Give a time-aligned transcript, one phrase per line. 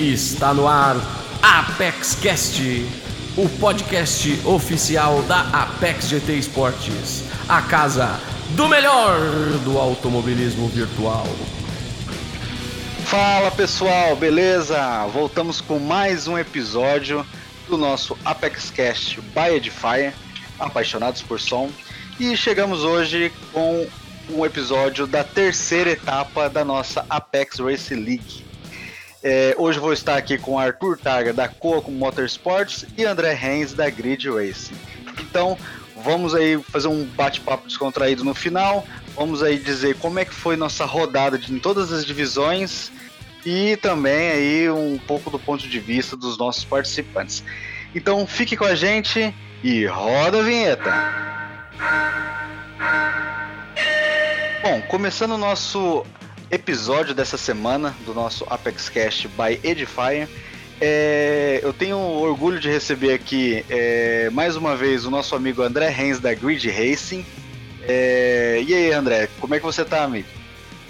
[0.00, 0.96] Está no ar
[1.42, 2.62] Apex Cast,
[3.36, 8.18] o podcast oficial da Apex GT Esportes, a casa
[8.56, 9.20] do melhor
[9.62, 11.26] do automobilismo virtual.
[13.04, 15.06] Fala pessoal, beleza?
[15.08, 17.26] Voltamos com mais um episódio
[17.68, 20.14] do nosso Apex Cast by Edifier,
[20.58, 21.68] apaixonados por som,
[22.18, 23.86] e chegamos hoje com
[24.30, 28.49] um episódio da terceira etapa da nossa Apex Race League.
[29.22, 33.90] É, hoje vou estar aqui com Arthur Targa da Coa Motorsports e André Renz da
[33.90, 34.74] Grid Racing.
[35.20, 35.58] Então,
[36.02, 38.86] vamos aí fazer um bate-papo descontraído no final.
[39.14, 42.90] Vamos aí dizer como é que foi nossa rodada de, em todas as divisões
[43.44, 47.44] e também aí um pouco do ponto de vista dos nossos participantes.
[47.94, 50.90] Então, fique com a gente e roda a vinheta.
[54.62, 56.06] Bom, começando o nosso
[56.50, 60.28] episódio dessa semana do nosso Apex Cast by Edifier.
[60.80, 65.88] É, eu tenho orgulho de receber aqui é, mais uma vez o nosso amigo André
[65.88, 67.24] Renz da Grid Racing.
[67.82, 70.28] É, e aí, André, como é que você tá, amigo?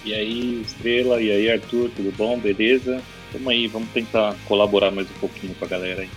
[0.04, 2.38] E aí, Estrela, e aí, Arthur, tudo bom?
[2.38, 3.02] Beleza?
[3.32, 6.10] Tamo aí, vamos tentar colaborar mais um pouquinho com a galera aí.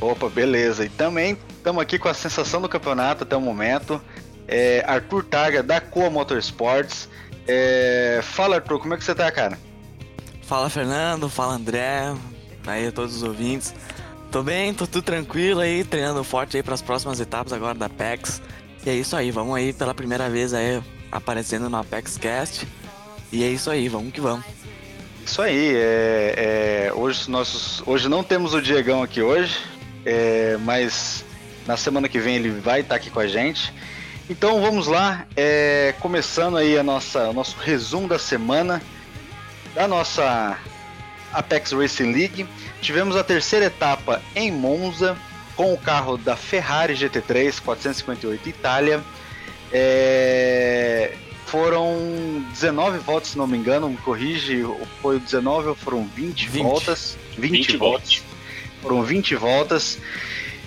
[0.00, 0.84] Opa, beleza.
[0.84, 4.00] E também estamos aqui com a sensação do campeonato até o momento.
[4.46, 7.08] É, Arthur Taga da Coa Motorsports.
[7.48, 8.20] É...
[8.22, 9.58] Fala, Arthur, como é que você tá, cara?
[10.42, 11.28] Fala, Fernando.
[11.28, 12.14] Fala, André.
[12.66, 13.74] Aí, todos os ouvintes.
[14.30, 17.88] Tô bem, tô tudo tranquilo aí, treinando forte aí para as próximas etapas agora da
[17.88, 18.42] PEX.
[18.84, 22.68] E é isso aí, vamos aí pela primeira vez aí aparecendo no Apex Cast.
[23.32, 24.44] E é isso aí, vamos que vamos.
[25.24, 29.58] Isso aí, é, é, hoje, nossos, hoje não temos o Diegão aqui hoje,
[30.04, 31.24] é, mas
[31.66, 33.72] na semana que vem ele vai estar aqui com a gente.
[34.30, 38.82] Então vamos lá, é, começando aí a nossa, o nosso resumo da semana
[39.74, 40.58] da nossa
[41.32, 42.46] Apex Racing League.
[42.82, 45.16] Tivemos a terceira etapa em Monza
[45.56, 49.02] com o carro da Ferrari GT3 458 Itália.
[49.72, 51.14] É,
[51.46, 54.62] foram 19 voltas, se não me engano, me corrige,
[55.00, 56.62] foi 19 ou foram 20, 20.
[56.62, 57.18] voltas?
[57.38, 58.22] 20, 20 voltas.
[58.82, 59.98] Foram 20 voltas.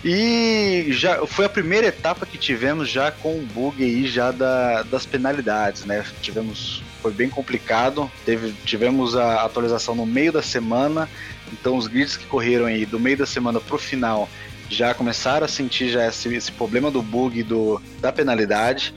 [0.04, 4.82] E já foi a primeira etapa que tivemos já com o bug aí já da,
[4.84, 6.04] das penalidades, né?
[6.22, 8.10] Tivemos foi bem complicado.
[8.26, 11.10] Teve, tivemos a atualização no meio da semana,
[11.52, 14.30] então os grids que correram aí do meio da semana pro final
[14.70, 18.96] já começaram a sentir já esse, esse problema do bug do, da penalidade.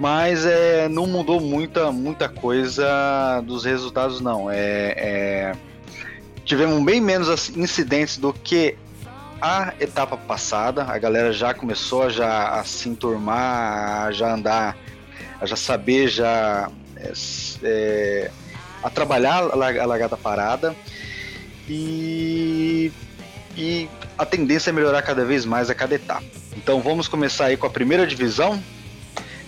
[0.00, 4.50] Mas é, não mudou muita, muita coisa dos resultados, não.
[4.50, 5.52] É, é,
[6.44, 8.76] tivemos bem menos incidentes do que
[9.42, 14.78] a etapa passada, a galera já começou a, já a se enturmar, a já andar,
[15.40, 17.12] a já saber já é,
[17.64, 18.30] é,
[18.84, 20.76] a trabalhar a largada parada
[21.68, 22.92] e,
[23.56, 26.22] e a tendência é melhorar cada vez mais a cada etapa.
[26.56, 28.62] Então vamos começar aí com a primeira divisão.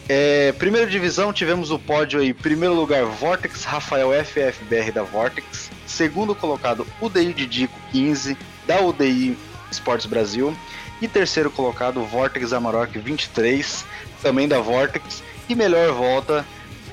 [0.08, 6.34] É, primeira divisão tivemos o pódio aí, primeiro lugar Vortex Rafael FFBR da Vortex, segundo
[6.34, 9.38] colocado UDI de Dico 15 da UDI
[9.74, 10.56] Esportes Brasil.
[11.00, 13.84] E terceiro colocado, Vortex Amarok 23,
[14.22, 15.22] também da Vortex.
[15.48, 16.44] E melhor volta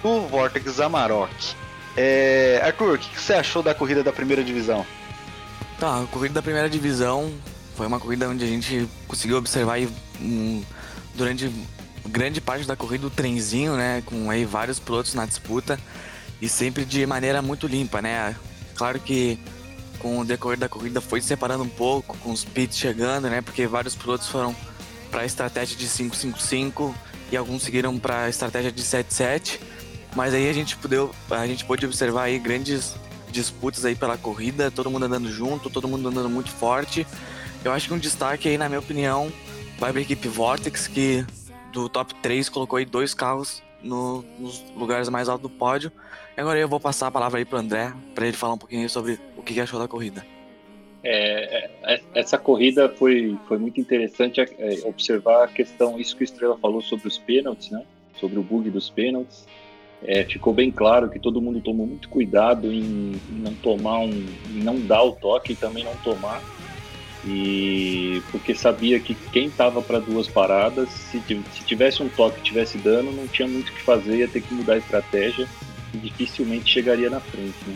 [0.02, 1.56] do Vortex Amarok.
[1.96, 2.62] É...
[2.64, 4.86] Arthur, o que, você achou da corrida da primeira divisão?
[5.80, 7.32] Tá, a corrida da primeira divisão
[7.76, 9.80] foi uma corrida onde a gente conseguiu observar
[10.20, 10.64] um,
[11.16, 11.52] durante
[12.08, 14.04] grande parte da corrida o trenzinho, né?
[14.06, 15.80] Com aí vários pilotos na disputa
[16.42, 18.36] e sempre de maneira muito limpa, né?
[18.76, 19.40] Claro que
[20.02, 23.42] com o decorrer da corrida foi se separando um pouco, com os pits chegando, né?
[23.42, 24.56] Porque vários pilotos foram
[25.12, 26.96] para a estratégia de 555
[27.32, 29.60] e alguns seguiram para a estratégia de 77.
[30.16, 32.96] Mas aí a gente pudeu, a gente pôde observar aí grandes
[33.30, 37.06] disputas aí pela corrida, todo mundo andando junto, todo mundo andando muito forte.
[37.64, 39.32] Eu acho que um destaque aí, na minha opinião,
[39.80, 41.26] vai para a equipe Vortex, que
[41.72, 45.92] do top 3 colocou aí dois carros no, nos lugares mais altos do pódio.
[46.42, 48.90] Agora eu vou passar a palavra aí para o André, para ele falar um pouquinho
[48.90, 50.26] sobre o que achou da corrida.
[51.04, 56.24] É, é, é, essa corrida foi, foi muito interessante é, observar a questão, isso que
[56.24, 57.84] o Estrela falou sobre os pênaltis, né?
[58.20, 59.46] sobre o bug dos pênaltis.
[60.04, 64.26] É, ficou bem claro que todo mundo tomou muito cuidado em, em não tomar um,
[64.50, 66.42] em não dar o toque e também não tomar
[67.24, 72.80] e porque sabia que quem estava para duas paradas, se, se tivesse um toque, tivesse
[72.80, 75.48] dano, não tinha muito o que fazer, ia ter que mudar a estratégia
[75.98, 77.56] dificilmente chegaria na frente.
[77.68, 77.76] Né?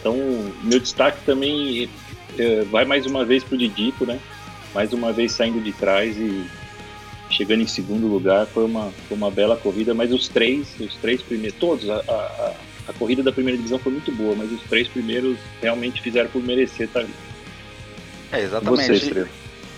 [0.00, 0.16] Então,
[0.62, 1.88] meu destaque também
[2.38, 4.18] é, vai mais uma vez para o Didico, né?
[4.74, 6.44] Mais uma vez saindo de trás e
[7.30, 8.46] chegando em segundo lugar.
[8.46, 12.54] Foi uma, foi uma bela corrida, mas os três, os três primeiros, todos, a, a,
[12.88, 16.42] a corrida da primeira divisão foi muito boa, mas os três primeiros realmente fizeram por
[16.42, 17.14] merecer estar ali.
[18.32, 18.98] É, exatamente.
[18.98, 19.26] Você,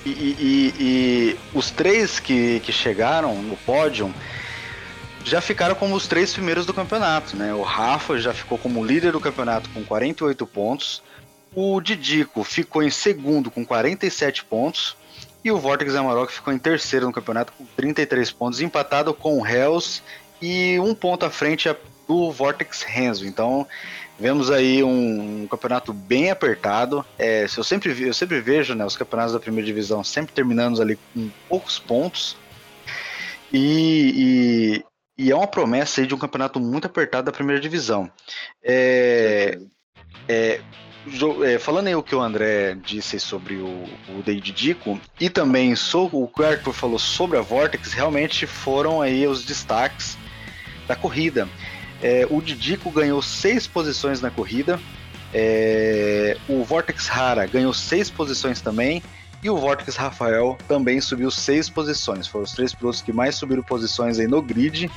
[0.06, 4.14] e, e, e, e, os três que, que chegaram no pódio
[5.25, 7.55] já ficaram como os três primeiros do campeonato, né?
[7.55, 11.03] O Rafa já ficou como líder do campeonato com 48 pontos.
[11.55, 14.97] O Didico ficou em segundo com 47 pontos.
[15.43, 19.47] E o Vortex Amarok ficou em terceiro no campeonato com 33 pontos, empatado com o
[19.47, 20.03] Hells
[20.41, 21.75] e um ponto à frente
[22.09, 23.26] do Vortex Renzo.
[23.26, 23.67] Então,
[24.19, 27.05] vemos aí um, um campeonato bem apertado.
[27.19, 30.99] É, eu, sempre, eu sempre vejo né, os campeonatos da primeira divisão sempre terminando ali
[31.12, 32.37] com poucos pontos.
[33.53, 34.82] E,
[35.16, 38.11] e, é uma promessa aí de um campeonato muito apertado da primeira divisão.
[38.62, 39.58] É,
[40.28, 40.61] é,
[41.44, 45.75] é, falando aí o que o André disse sobre o, o David Dico e também
[45.75, 50.16] o que o Arthur falou sobre a Vortex, realmente foram aí os destaques
[50.87, 51.49] da corrida.
[52.02, 54.78] É, o Didico ganhou seis posições na corrida,
[55.32, 59.02] é, o Vortex Rara ganhou seis posições também,
[59.44, 62.26] e o Vortex Rafael também subiu seis posições.
[62.26, 64.91] Foram os três pilotos que mais subiram posições aí no grid.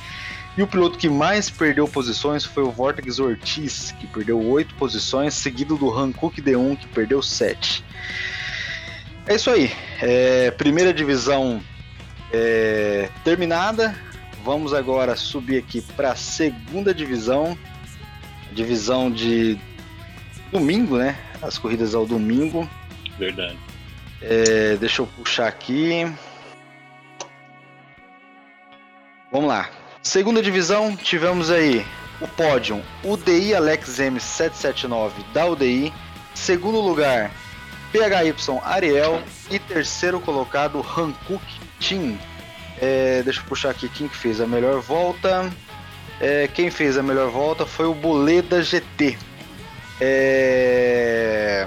[0.56, 5.34] E o piloto que mais perdeu posições foi o Vortex Ortiz, que perdeu 8 posições,
[5.34, 7.84] seguido do Hankook D1, que perdeu 7.
[9.26, 9.70] É isso aí.
[10.00, 11.62] É, primeira divisão
[12.32, 13.94] é, terminada.
[14.42, 17.56] Vamos agora subir aqui para a segunda divisão.
[18.50, 19.58] Divisão de
[20.50, 21.18] domingo, né?
[21.42, 22.68] As corridas ao domingo.
[23.18, 23.67] Verdade.
[24.20, 26.10] É, deixa eu puxar aqui.
[29.30, 29.68] Vamos lá.
[30.02, 31.84] Segunda divisão, tivemos aí
[32.20, 35.92] o pódio UDI Alex M779 da UDI.
[36.34, 37.30] Segundo lugar,
[37.92, 38.34] PHY
[38.64, 39.22] Ariel.
[39.50, 41.44] E terceiro colocado, Hankook
[41.80, 42.18] Team.
[42.80, 45.50] É, deixa eu puxar aqui quem que fez a melhor volta.
[46.20, 49.16] É, quem fez a melhor volta foi o Boleda GT.
[50.00, 51.66] É...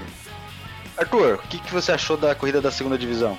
[1.02, 3.36] Arthur, o que, que você achou da corrida da segunda divisão?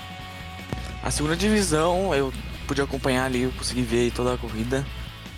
[1.02, 2.34] A segunda divisão eu
[2.68, 4.86] pude acompanhar ali, eu consegui ver toda a corrida.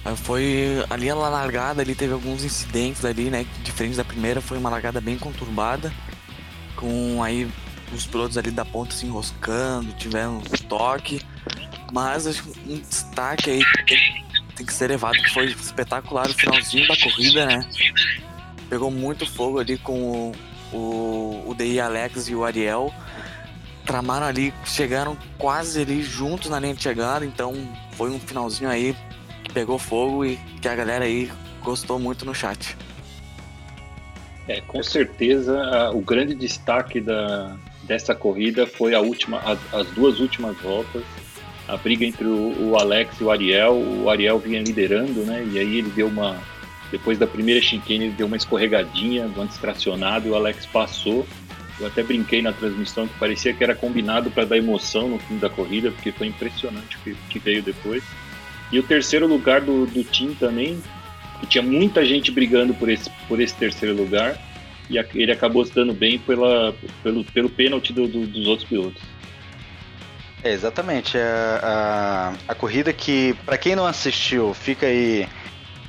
[0.04, 3.46] Ah, foi ali na largada, ali teve alguns incidentes ali, né?
[3.64, 5.92] Diferente da primeira, foi uma largada bem conturbada,
[6.76, 7.50] com aí
[7.94, 11.22] os pilotos ali da ponta se enroscando, tiveram um toque.
[11.92, 13.62] Mas acho um destaque aí
[14.56, 17.70] tem que ser levado, que foi espetacular o finalzinho da corrida, né?
[18.70, 20.32] Pegou muito fogo ali com o,
[20.74, 22.94] o, o DI Alex e o Ariel
[23.86, 27.54] tramaram ali, chegaram quase ali juntos na linha de chegada, então
[27.92, 28.96] foi um finalzinho aí
[29.44, 31.32] que pegou fogo e que a galera aí
[31.62, 32.76] gostou muito no chat.
[34.48, 39.40] É, com certeza o grande destaque da, dessa corrida foi a última,
[39.72, 41.04] as duas últimas voltas,
[41.68, 43.74] a briga entre o, Alex e o Ariel.
[43.74, 45.44] O Ariel vinha liderando, né?
[45.52, 46.38] E aí ele deu uma,
[46.98, 51.26] depois da primeira chicane, ele deu uma escorregadinha, um distracionado e o Alex passou
[51.80, 55.38] eu até brinquei na transmissão que parecia que era combinado para dar emoção no fim
[55.38, 58.02] da corrida, porque foi impressionante o que, que, veio depois.
[58.72, 60.82] E o terceiro lugar do, do time também,
[61.42, 64.38] que tinha muita gente brigando por esse, por esse terceiro lugar,
[64.90, 68.68] e a, ele acabou se dando bem pela, pelo, pelo pênalti do, do, dos outros
[68.68, 69.02] pilotos.
[70.42, 71.18] É, exatamente.
[71.18, 71.60] A,
[72.48, 75.28] a, a corrida que, para quem não assistiu, fica aí.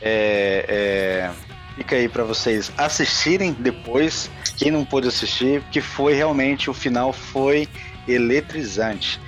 [0.01, 1.31] É, é,
[1.77, 7.13] fica aí para vocês assistirem depois quem não pôde assistir, que foi realmente o final
[7.13, 7.69] foi
[8.09, 9.21] eletrizante.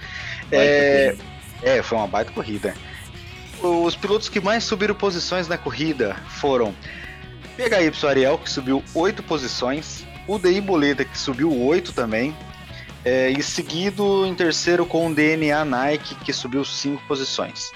[0.50, 1.16] É,
[1.62, 2.74] é, foi uma baita corrida.
[3.60, 6.74] Os pilotos que mais subiram posições na corrida foram
[7.56, 12.34] PHY Ariel, que subiu 8 posições, UDI Boleda, que subiu 8 também,
[13.04, 17.72] é, e seguido em terceiro com o DNA Nike, que subiu 5 posições.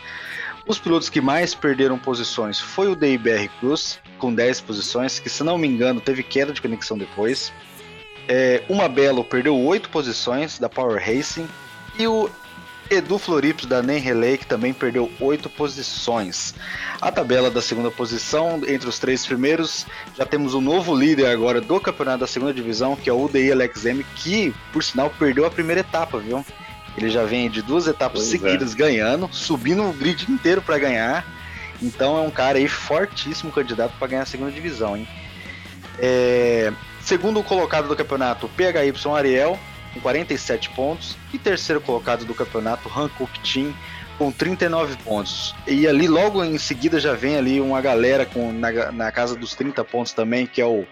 [0.67, 5.43] Os pilotos que mais perderam posições foi o DIBR Cruz, com 10 posições, que se
[5.43, 7.53] não me engano teve queda de conexão depois.
[8.29, 11.49] É, uma Belo perdeu 8 posições da Power Racing.
[11.99, 12.31] E o
[12.89, 16.55] Edu Florips da NEM Relay, que também perdeu 8 posições.
[17.01, 21.61] A tabela da segunda posição, entre os três primeiros, já temos um novo líder agora
[21.61, 25.51] do campeonato da segunda divisão, que é o UDI LXM, que, por sinal, perdeu a
[25.51, 26.45] primeira etapa, viu?
[26.97, 28.39] Ele já vem de duas etapas pois é.
[28.39, 28.77] seguidas é.
[28.77, 31.27] ganhando, subindo o grid inteiro para ganhar.
[31.81, 35.09] Então é um cara aí fortíssimo candidato para ganhar a segunda divisão, hein?
[35.99, 39.59] É, segundo colocado do campeonato, PHY Ariel,
[39.93, 41.17] com 47 pontos.
[41.33, 43.75] E terceiro colocado do campeonato, Hankook Team,
[44.19, 45.55] com 39 pontos.
[45.67, 49.55] E ali logo em seguida já vem ali uma galera com, na, na casa dos
[49.55, 50.87] 30 pontos também, que é o,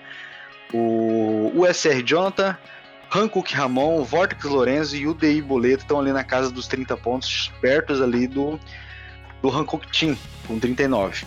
[0.72, 2.56] o USR Jonathan,
[3.12, 7.52] Hankook Ramon, Vortex Lorenzo e o DI Boleto estão ali na casa dos 30 pontos,
[7.60, 8.58] perto ali do,
[9.42, 11.24] do Hankook Team, com 39.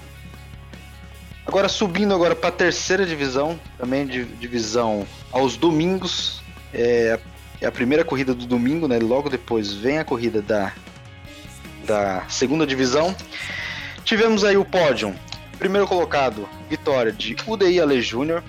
[1.46, 6.42] Agora subindo agora para a terceira divisão, também de divisão aos domingos.
[6.74, 7.20] É,
[7.60, 8.98] é, a primeira corrida do domingo, né?
[9.00, 10.74] Logo depois vem a corrida da,
[11.86, 13.16] da segunda divisão.
[14.06, 15.14] Tivemos aí o pódio.
[15.60, 18.44] Primeiro colocado, vitória de UDI Ale Júnior,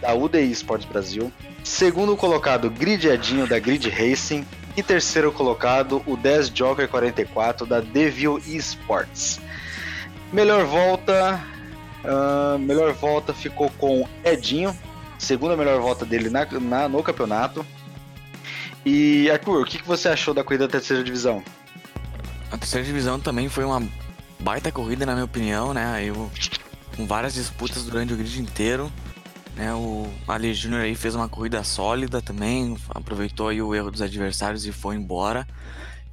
[0.00, 1.32] da UDI Esportes Brasil.
[1.62, 4.46] Segundo colocado, Grid Edinho, da Grid Racing.
[4.74, 9.38] E terceiro colocado, o 10 Joker 44, da Devil Esports.
[10.32, 11.38] Melhor volta,
[12.02, 14.76] Uh, melhor volta ficou com Edinho,
[15.18, 17.64] segunda melhor volta dele na, na, no campeonato.
[18.84, 21.42] E Arthur, o que, que você achou da corrida da terceira divisão?
[22.50, 23.80] A terceira divisão também foi uma
[24.40, 26.04] baita corrida, na minha opinião, né?
[26.04, 26.28] Eu,
[26.96, 28.92] com várias disputas durante o grid inteiro.
[29.56, 29.72] Né?
[29.74, 34.66] O Ali Júnior aí fez uma corrida sólida também, aproveitou aí o erro dos adversários
[34.66, 35.46] e foi embora.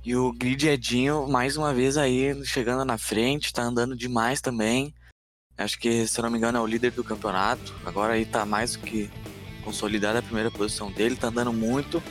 [0.03, 4.93] E o Grid Edinho, mais uma vez aí, chegando na frente, tá andando demais também.
[5.57, 7.75] Acho que, se eu não me engano, é o líder do campeonato.
[7.85, 9.09] Agora aí tá mais do que
[9.63, 12.01] consolidada a primeira posição dele, tá andando muito.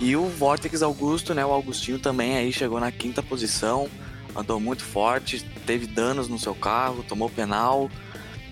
[0.00, 1.44] E o Vortex Augusto, né?
[1.44, 3.88] O Augustinho também aí chegou na quinta posição,
[4.34, 7.88] andou muito forte, teve danos no seu carro, tomou penal,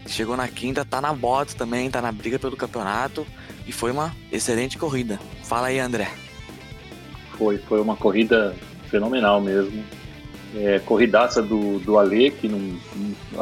[0.08, 3.26] chegou na quinta, tá na bota também, tá na briga pelo campeonato
[3.66, 5.18] e foi uma excelente corrida.
[5.44, 6.10] Fala aí, André.
[7.36, 8.54] Foi, foi uma corrida
[8.88, 9.84] fenomenal mesmo.
[10.56, 12.78] É, corridaça do, do Ale, que não,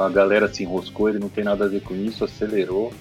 [0.04, 2.92] a galera se enroscou, ele não tem nada a ver com isso, acelerou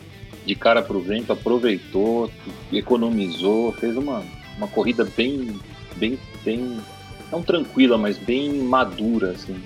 [0.45, 2.29] de cara para o vento, aproveitou,
[2.71, 4.23] economizou, fez uma,
[4.57, 5.59] uma corrida bem,
[5.95, 6.77] bem, bem,
[7.31, 9.59] não tranquila, mas bem madura, assim.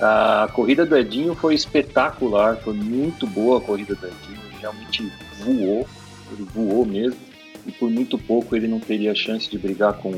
[0.00, 5.12] A corrida do Edinho foi espetacular, foi muito boa a corrida do Edinho, ele realmente
[5.40, 5.86] voou,
[6.32, 7.18] ele voou mesmo,
[7.66, 10.12] e por muito pouco ele não teria chance de brigar com,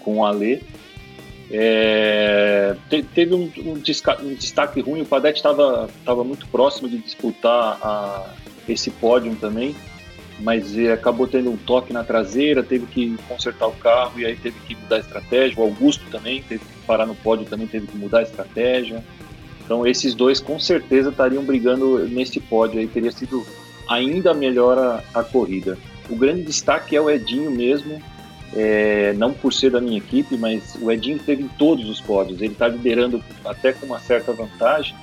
[0.00, 0.62] com o Ale.
[1.50, 2.76] É,
[3.14, 8.34] teve um, um, um, destaque ruim, o Padette estava muito próximo de disputar a,
[8.68, 9.74] esse pódio também,
[10.40, 14.58] mas acabou tendo um toque na traseira, teve que consertar o carro e aí teve
[14.60, 15.58] que mudar a estratégia.
[15.58, 19.04] O Augusto também teve que parar no pódio, também teve que mudar a estratégia.
[19.64, 23.44] Então esses dois com certeza estariam brigando nesse pódio aí, teria sido
[23.88, 25.78] ainda melhor a, a corrida.
[26.08, 28.00] O grande destaque é o Edinho mesmo,
[28.54, 32.40] é, não por ser da minha equipe, mas o Edinho esteve em todos os pódios.
[32.40, 34.94] Ele está liderando até com uma certa vantagem,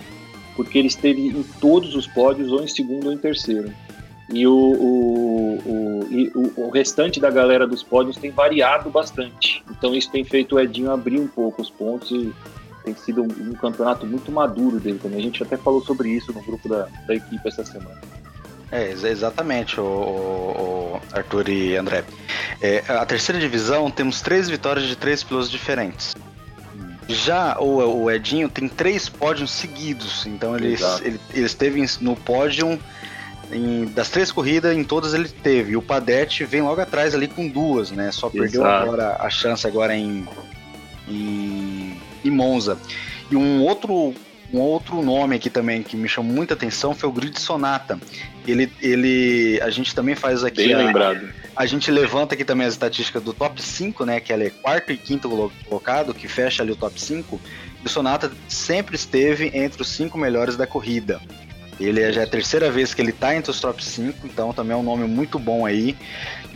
[0.55, 3.73] porque ele esteve em todos os pódios, ou em segundo ou em terceiro.
[4.33, 9.63] E o, o, o, e o, o restante da galera dos pódios tem variado bastante.
[9.69, 12.31] Então isso tem feito o Edinho abrir um pouco os pontos e
[12.83, 15.19] tem sido um, um campeonato muito maduro dele também.
[15.19, 17.99] A gente até falou sobre isso no grupo da, da equipe essa semana.
[18.71, 22.05] É, exatamente, o, o, Arthur e André.
[22.61, 26.15] É, a terceira divisão temos três vitórias de três pilotos diferentes.
[27.09, 32.79] Já o, o Edinho tem três pódios seguidos, então ele, ele, ele esteve no pódio
[33.51, 35.73] em, das três corridas, em todas ele teve.
[35.73, 38.11] E o Padete vem logo atrás ali com duas, né?
[38.11, 38.83] Só perdeu Exato.
[38.83, 40.25] agora a chance agora em,
[41.07, 41.70] em,
[42.23, 42.77] em Monza.
[43.29, 44.13] E um outro
[44.53, 47.97] um outro nome aqui também que me chamou muita atenção foi o Grid Sonata.
[48.45, 50.65] Ele, ele, a gente também faz aqui.
[50.65, 51.29] Bem a, lembrado.
[51.55, 54.19] A gente levanta aqui também as estatísticas do top 5, né?
[54.19, 55.29] Que ela é quarto e quinto
[55.69, 57.39] colocado, que fecha ali o top 5.
[57.81, 61.21] E o Sonata sempre esteve entre os cinco melhores da corrida.
[61.79, 64.53] Ele é, já é a terceira vez que ele está entre os top 5, então
[64.53, 65.95] também é um nome muito bom aí.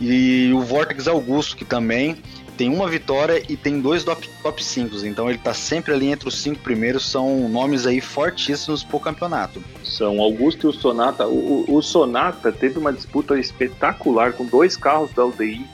[0.00, 2.16] E o Vortex Augusto, que também
[2.56, 5.04] tem uma vitória e tem dois top, top 5.
[5.06, 7.04] Então ele tá sempre ali entre os cinco primeiros.
[7.04, 9.62] São nomes aí fortíssimos pro campeonato.
[9.84, 11.26] São Augusto e o Sonata.
[11.26, 15.66] O, o, o Sonata teve uma disputa espetacular com dois carros da UDI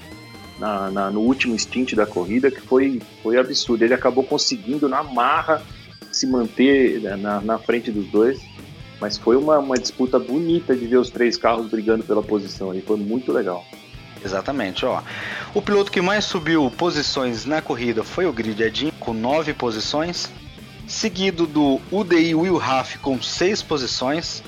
[0.58, 3.84] na, na, no último stint da corrida, que foi, foi absurdo.
[3.84, 5.62] Ele acabou conseguindo na marra
[6.10, 8.40] se manter né, na, na frente dos dois.
[9.00, 12.80] Mas foi uma, uma disputa bonita de ver os três carros brigando pela posição aí.
[12.80, 13.64] Foi muito legal.
[14.24, 15.02] Exatamente, ó.
[15.54, 20.30] O piloto que mais subiu posições na corrida foi o Grid com nove posições,
[20.86, 24.42] seguido do UDI Will Raff com seis posições.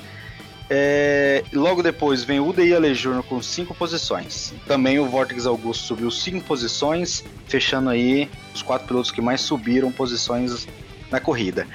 [0.67, 4.53] É, logo depois vem o UDI Alejurno com cinco posições.
[4.65, 9.91] Também o Vortex Augusto subiu cinco posições, fechando aí os quatro pilotos que mais subiram
[9.91, 10.67] posições
[11.11, 11.67] na corrida.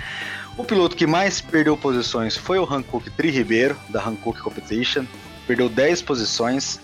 [0.56, 5.04] O piloto que mais perdeu posições foi o Hankook Tri Ribeiro, da Hankook Competition,
[5.46, 6.80] perdeu 10 posições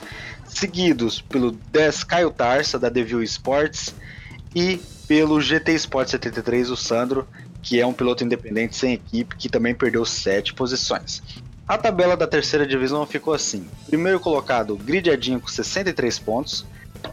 [0.49, 3.95] seguidos pelo 10 Caio Tarsa, da Devil Sports,
[4.55, 7.27] e pelo GT Sport 73, o Sandro,
[7.63, 11.23] que é um piloto independente sem equipe, que também perdeu 7 posições.
[11.69, 16.65] A tabela da terceira divisão ficou assim: primeiro colocado, Gridiadinho com 63 pontos,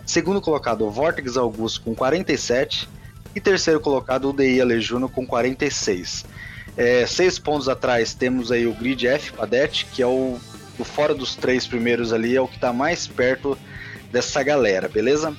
[0.06, 2.88] segundo colocado, Vortex Augusto com 47
[3.36, 6.26] e terceiro colocado, o DI Alejuno com 46.
[6.76, 10.40] É, seis pontos atrás temos aí o Grid F Padete, que é o,
[10.78, 13.58] o fora dos três primeiros ali, é o que está mais perto
[14.12, 15.36] dessa galera, beleza?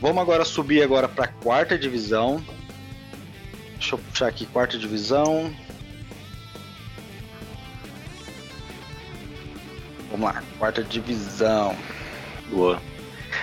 [0.00, 2.42] Vamos agora subir agora para a quarta divisão.
[3.78, 5.54] Deixa eu puxar aqui quarta divisão.
[10.10, 11.76] Vamos lá, quarta divisão.
[12.50, 12.80] Boa.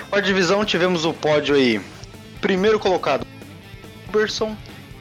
[0.10, 1.82] Quarta divisão tivemos o pódio aí.
[2.42, 3.26] Primeiro colocado,
[4.08, 4.56] Uberson.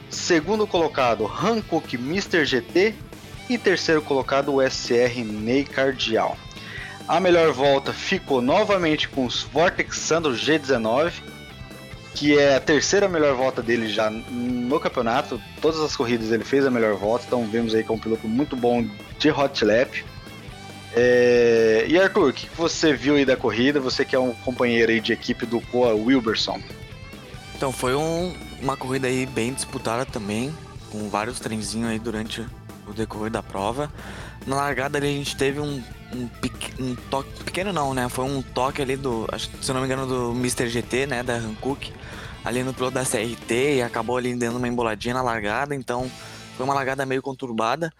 [0.09, 2.45] Segundo colocado, Hankook Mr.
[2.45, 2.93] GT.
[3.49, 6.37] E terceiro colocado, o SR Ney Cardial.
[7.07, 11.11] A melhor volta ficou novamente com os Vortex Sandro G19,
[12.15, 15.41] que é a terceira melhor volta dele já no campeonato.
[15.61, 18.27] Todas as corridas ele fez a melhor volta, então vemos aí que é um piloto
[18.27, 18.87] muito bom
[19.19, 20.05] de hot lap.
[20.95, 21.85] É...
[21.89, 23.79] E Arthur, o que você viu aí da corrida?
[23.79, 26.61] Você que é um companheiro aí de equipe do Coa Wilberson.
[27.55, 30.53] Então foi um, uma corrida aí bem disputada também,
[30.91, 32.45] com vários trenzinhos aí durante
[32.87, 33.91] o decorrer da prova.
[34.45, 35.81] Na largada ali a gente teve um,
[36.13, 36.29] um,
[36.79, 38.09] um, toque pequeno não, né?
[38.09, 40.67] Foi um toque ali do, acho, se não me engano, do Mr.
[40.67, 41.23] GT, né?
[41.23, 41.93] Da Hankook,
[42.43, 46.11] ali no piloto da CRT e acabou ali dando uma emboladinha na largada, então
[46.55, 47.91] foi uma largada meio conturbada.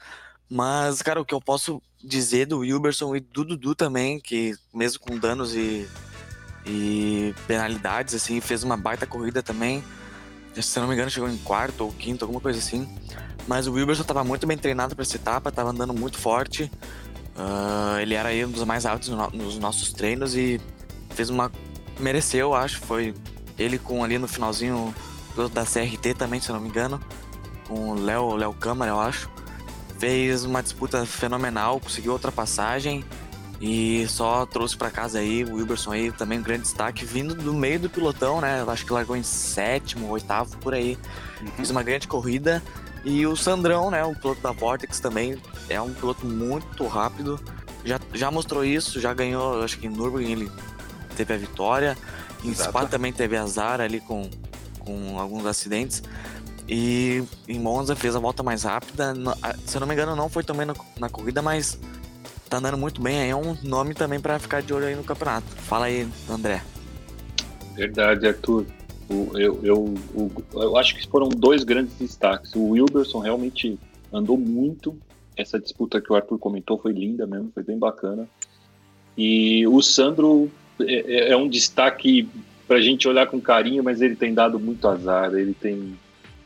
[0.50, 5.00] Mas, cara, o que eu posso dizer do Wilberson e do Dudu também, que mesmo
[5.00, 5.88] com danos e,
[6.66, 9.84] e penalidades, assim, fez uma baita corrida também.
[10.62, 12.88] Se não me engano, chegou em quarto ou quinto, alguma coisa assim.
[13.48, 16.72] Mas o Wilberson estava muito bem treinado para essa etapa, estava andando muito forte.
[17.36, 20.62] Uh, ele era aí um dos mais altos no, nos nossos treinos e
[21.10, 21.52] fez uma.
[22.00, 22.80] mereceu, acho.
[22.80, 23.14] Foi
[23.58, 24.94] ele com ali no finalzinho
[25.54, 27.00] da CRT também, se eu não me engano.
[27.68, 29.30] Com o Léo, Léo Câmara, eu acho
[30.04, 33.06] fez uma disputa fenomenal, conseguiu outra passagem
[33.62, 37.54] e só trouxe para casa aí o Wilberson aí também um grande destaque vindo do
[37.54, 38.66] meio do pilotão, né?
[38.68, 40.98] Acho que largou em sétimo, oitavo por aí.
[41.40, 41.48] Uhum.
[41.56, 42.62] Fez uma grande corrida
[43.04, 45.38] e o Sandrão, né, o piloto da Vortex também
[45.70, 47.40] é um piloto muito rápido.
[47.84, 50.52] Já, já mostrou isso, já ganhou, acho que em Nürburgring ele
[51.16, 51.98] teve a vitória.
[52.44, 52.70] Em Exato.
[52.70, 54.30] Spa também teve azar ali com,
[54.80, 56.02] com alguns acidentes.
[56.68, 59.14] E em Monza fez a volta mais rápida.
[59.66, 60.66] Se eu não me engano, não foi também
[60.98, 61.78] na corrida, mas
[62.50, 63.20] tá andando muito bem.
[63.20, 65.46] Aí é um nome também para ficar de olho aí no campeonato.
[65.68, 66.64] Fala aí, André.
[67.76, 68.66] Verdade, Arthur.
[69.10, 72.56] Eu, eu, eu, eu acho que foram dois grandes destaques.
[72.56, 73.78] O Wilberson realmente
[74.12, 74.98] andou muito.
[75.36, 78.28] Essa disputa que o Arthur comentou foi linda mesmo, foi bem bacana.
[79.18, 82.28] E o Sandro é, é, é um destaque
[82.68, 85.34] para a gente olhar com carinho, mas ele tem dado muito azar.
[85.34, 85.96] Ele tem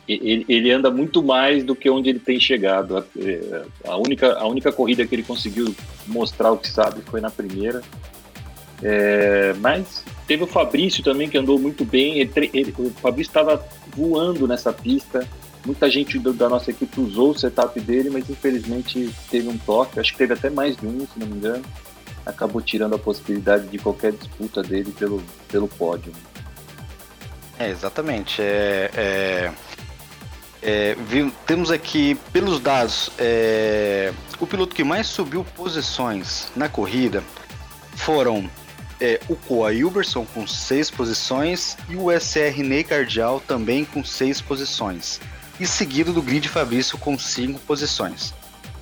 [0.08, 2.98] ele, ele, anda muito mais do que onde ele tem chegado.
[2.98, 5.76] A, é, a, única, a única corrida que ele conseguiu
[6.08, 7.82] mostrar o que sabe foi na primeira.
[8.82, 12.20] É, mas teve o Fabrício também que andou muito bem.
[12.20, 15.28] Ele, ele, o Fabrício estava voando nessa pista.
[15.66, 20.00] Muita gente do, da nossa equipe usou o setup dele, mas infelizmente teve um toque.
[20.00, 21.64] Acho que teve até mais de um, se não me engano.
[22.26, 26.12] Acabou tirando a possibilidade de qualquer disputa dele pelo, pelo pódio.
[27.60, 28.42] É, exatamente.
[28.42, 29.52] É, é
[30.62, 37.24] é, viu, temos aqui, pelos dados, é, o piloto que mais subiu posições na corrida
[37.96, 38.50] foram
[39.00, 44.42] é, o Koa Hilberson com seis posições e o SR Ney Cardial também com seis
[44.42, 45.20] posições,
[45.60, 48.34] e seguido do Grid Fabrício com cinco posições.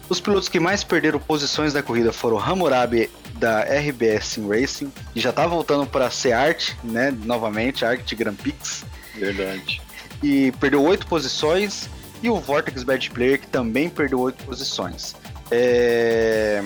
[0.08, 5.32] Os pilotos que mais perderam posições na corrida foram Hammurabi da RBS Racing, que já
[5.32, 8.86] está voltando para a Seart, né, novamente, Arctic Grand Prix.
[9.16, 9.86] Verdade
[10.26, 11.90] e perdeu oito posições,
[12.22, 15.16] e o Vortex Bad Player, que também perdeu oito posições.
[15.52, 16.64] É...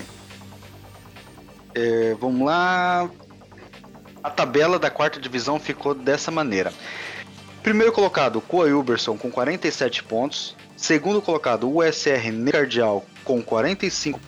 [1.75, 3.09] É, vamos lá.
[4.23, 6.73] A tabela da quarta divisão ficou dessa maneira.
[7.63, 10.55] Primeiro colocado, Koa Uberson com 47 pontos.
[10.75, 14.19] Segundo colocado, USR Necardial com 45.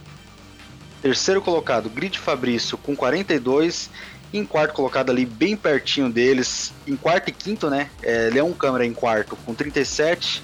[1.01, 3.89] Terceiro colocado, Grid Fabrício com 42
[4.34, 7.89] em quarto colocado ali, bem pertinho deles, em quarto e quinto, né?
[8.01, 10.41] É, Leão Câmara em quarto com 37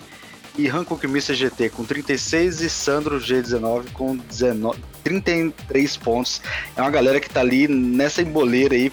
[0.58, 6.42] e Hankook Missa GT com 36 e Sandro G19 com 19, 33 pontos.
[6.76, 8.92] É uma galera que tá ali nessa emboleira aí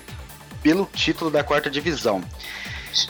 [0.64, 2.24] pelo título da quarta divisão.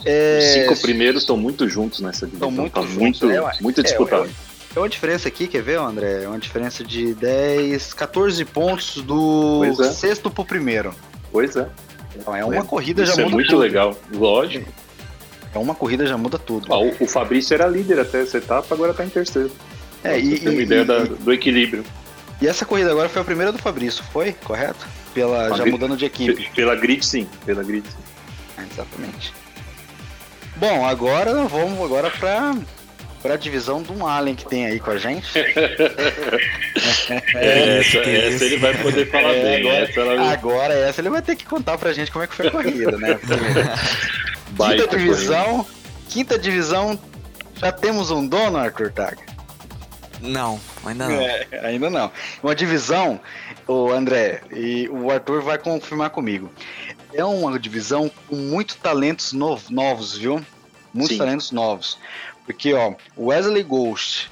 [0.03, 0.39] É...
[0.39, 2.49] Os cinco primeiros estão muito juntos nessa divisão.
[2.49, 4.29] Estão muito, tá juntos, muito, é, muito disputado.
[4.75, 6.23] É, uma diferença aqui, quer ver, André?
[6.23, 9.91] É uma diferença de 10, 14 pontos do é.
[9.91, 10.93] sexto pro primeiro.
[11.31, 11.69] Pois é.
[12.13, 13.59] Então é uma é, corrida Isso já é muda muito tudo.
[13.59, 14.69] legal, lógico.
[15.53, 16.73] É uma corrida já muda tudo.
[16.73, 19.51] Ah, o, o, Fabrício era líder até essa etapa, agora tá em terceiro.
[20.03, 21.85] É, e, tem uma e, ideia e, da, do equilíbrio.
[22.41, 24.33] E essa corrida agora foi a primeira do Fabrício, foi?
[24.33, 24.85] Correto?
[25.15, 26.51] Pela, já mudando de equipe.
[26.53, 27.97] Pela grid sim, pela grid sim.
[28.57, 29.33] É, exatamente.
[30.57, 32.53] Bom, agora vamos agora para
[33.21, 35.27] pra divisão de um Alien que tem aí com a gente.
[37.33, 39.71] é, essa, essa, ele vai poder falar é, bem.
[39.71, 42.47] Agora essa, agora, essa ele vai ter que contar pra gente como é que foi
[42.49, 43.17] a corrida, né?
[44.55, 45.65] quinta divisão,
[46.09, 46.99] quinta divisão,
[47.55, 49.23] já temos um dono, Arthur Taga?
[50.21, 51.21] Não, ainda não.
[51.21, 52.11] É, ainda não.
[52.43, 53.19] Uma divisão,
[53.67, 56.51] o André, e o Arthur vai confirmar comigo.
[57.13, 60.43] É uma divisão com muitos talentos novos, viu?
[60.93, 61.17] Muitos Sim.
[61.17, 61.97] talentos novos.
[62.45, 64.29] Porque, ó, o Wesley Ghost,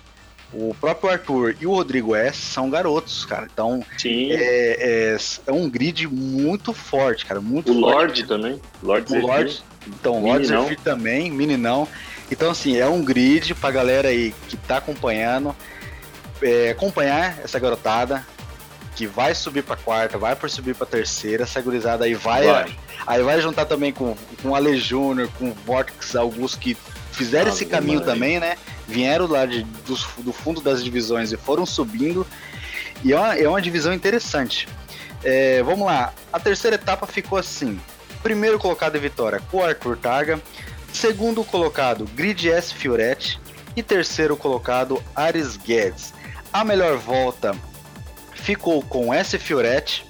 [0.54, 3.48] o próprio Arthur e o Rodrigo S são garotos, cara.
[3.52, 5.18] Então, é, é,
[5.48, 7.42] é, um grid muito forte, cara.
[7.42, 7.96] Muito o forte.
[7.96, 8.62] Lorde também.
[8.84, 11.88] Lorde o Lorde, então, o Lorde também, meninão.
[12.32, 15.56] Então, assim, é um grid pra galera aí que tá acompanhando.
[16.42, 18.26] É, acompanhar essa garotada
[18.96, 22.78] que vai subir pra quarta, vai por subir pra terceira, essa gurizada aí vai, vai.
[23.06, 26.78] Aí vai juntar também com, com o Ale Júnior, com o Vortex Augusto que
[27.12, 28.58] fizeram esse caminho também, né?
[28.88, 32.26] Vieram lá de, do, do, fundo das divisões e foram subindo.
[33.04, 34.68] E é uma, é uma divisão interessante.
[35.24, 37.80] É, vamos lá, a terceira etapa ficou assim:
[38.22, 40.40] primeiro colocado em vitória, com Arthur Targa.
[40.92, 43.40] Segundo colocado, Grid S Fioretti.
[43.76, 46.14] E terceiro colocado, Ares Guedes.
[46.52, 47.56] A melhor volta
[48.44, 50.06] ficou com S Fioretti.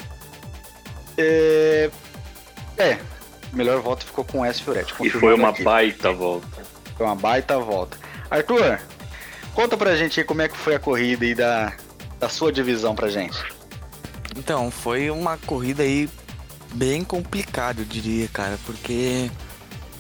[1.17, 1.89] É,
[2.78, 2.98] é
[3.54, 4.93] melhor volta ficou com S Fioretti.
[5.02, 5.63] E foi uma aqui.
[5.63, 6.65] baita volta.
[6.98, 7.98] Foi uma baita volta.
[8.30, 8.80] Arthur,
[9.54, 11.74] conta pra gente aí como é que foi a corrida aí da,
[12.19, 13.38] da sua divisão pra gente.
[14.36, 16.10] Então, foi uma corrida aí
[16.74, 19.30] bem complicada, eu diria, cara, porque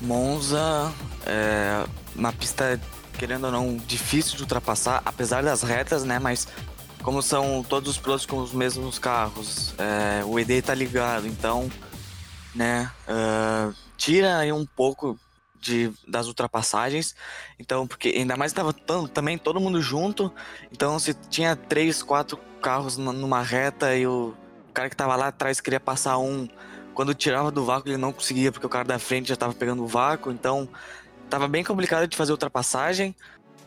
[0.01, 0.91] Monza
[1.27, 2.79] é uma pista,
[3.19, 6.17] querendo ou não, difícil de ultrapassar, apesar das retas, né?
[6.17, 6.47] Mas
[7.03, 11.69] como são todos os pilotos com os mesmos carros, é, o ED tá ligado, então,
[12.55, 12.89] né?
[13.07, 15.19] Uh, tira aí um pouco
[15.59, 17.15] de, das ultrapassagens.
[17.59, 18.73] Então, porque ainda mais estava
[19.13, 20.31] também todo mundo junto.
[20.71, 24.33] Então, se tinha três, quatro carros numa reta e o
[24.73, 26.47] cara que estava lá atrás queria passar um,
[26.93, 29.83] quando tirava do vácuo ele não conseguia porque o cara da frente já estava pegando
[29.83, 30.31] o vácuo.
[30.31, 30.69] Então,
[31.25, 33.15] estava bem complicado de fazer ultrapassagem.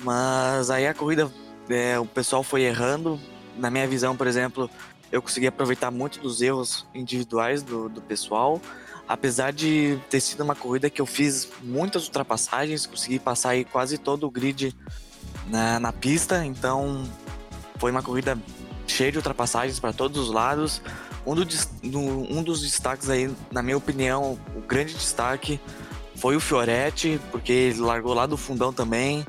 [0.00, 1.30] Mas aí a corrida,
[1.68, 3.20] é, o pessoal foi errando.
[3.56, 4.70] Na minha visão, por exemplo,
[5.10, 8.60] eu consegui aproveitar muito dos erros individuais do, do pessoal
[9.08, 13.98] apesar de ter sido uma corrida que eu fiz muitas ultrapassagens, consegui passar aí quase
[13.98, 14.74] todo o grid
[15.46, 17.04] na, na pista, então
[17.78, 18.36] foi uma corrida
[18.86, 20.82] cheia de ultrapassagens para todos os lados.
[21.24, 25.60] Um, do, um dos destaques aí, na minha opinião, o grande destaque
[26.16, 29.26] foi o Fioretti, porque ele largou lá do fundão também.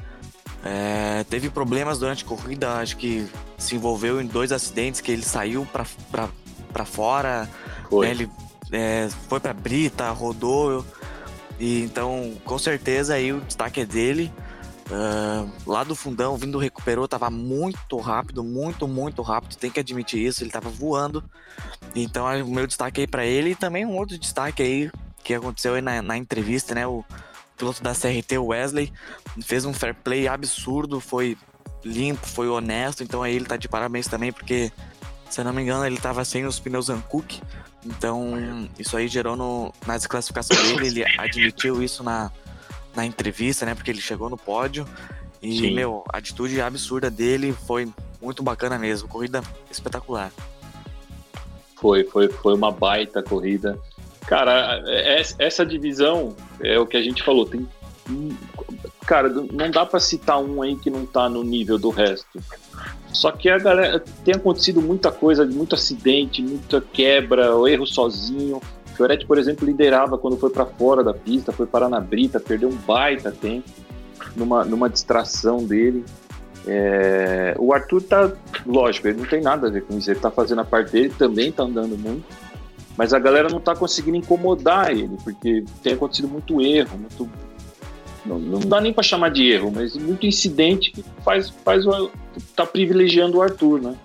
[0.63, 5.23] É, teve problemas durante a corrida, acho que se envolveu em dois acidentes que ele
[5.23, 7.49] saiu para fora.
[7.91, 8.29] Né, ele
[8.71, 10.85] é, foi para Brita, rodou.
[11.59, 14.31] E então, com certeza aí o destaque é dele.
[14.89, 20.25] Uh, lá do fundão, vindo recuperou, tava muito rápido, muito, muito rápido, tem que admitir
[20.25, 21.21] isso, ele tava voando.
[21.93, 24.91] Então, o meu destaque aí para ele e também um outro destaque aí
[25.25, 26.87] que aconteceu aí na, na entrevista, né?
[26.87, 27.03] O
[27.57, 28.93] piloto da CRT, Wesley,
[29.41, 31.37] fez um fair play absurdo, foi
[31.83, 34.71] limpo, foi honesto, então aí ele tá de parabéns também, porque
[35.29, 37.41] se eu não me engano, ele tava sem os pneus Ancook,
[37.87, 42.31] então, isso aí gerou no, na desclassificação dele, ele admitiu isso na,
[42.93, 43.73] na entrevista, né?
[43.73, 44.85] Porque ele chegou no pódio.
[45.41, 45.73] E, Sim.
[45.73, 47.87] meu, a atitude absurda dele foi
[48.21, 49.07] muito bacana mesmo.
[49.07, 49.41] Corrida
[49.71, 50.31] espetacular.
[51.77, 53.79] Foi, foi, foi uma baita corrida.
[54.27, 57.45] Cara, é, é, essa divisão é o que a gente falou.
[57.45, 57.65] Tem,
[59.05, 62.39] cara, não dá para citar um aí que não tá no nível do resto.
[63.13, 68.61] Só que a galera tem acontecido muita coisa, muito acidente, muita quebra, erro sozinho.
[68.95, 72.67] Fioretti, por exemplo, liderava quando foi para fora da pista, foi parar na brita, perdeu
[72.67, 73.69] um baita tempo
[74.35, 76.03] numa, numa distração dele.
[76.69, 77.55] É...
[77.57, 78.29] o Arthur tá,
[78.65, 81.13] lógico, ele não tem nada a ver com isso, ele tá fazendo a parte dele,
[81.17, 82.25] também tá andando muito,
[82.97, 87.29] mas a galera não tá conseguindo incomodar ele, porque tem acontecido muito erro, muito
[88.25, 92.11] não, não dá nem para chamar de erro, mas muito incidente que faz, faz o,
[92.55, 93.95] tá privilegiando o Arthur, né?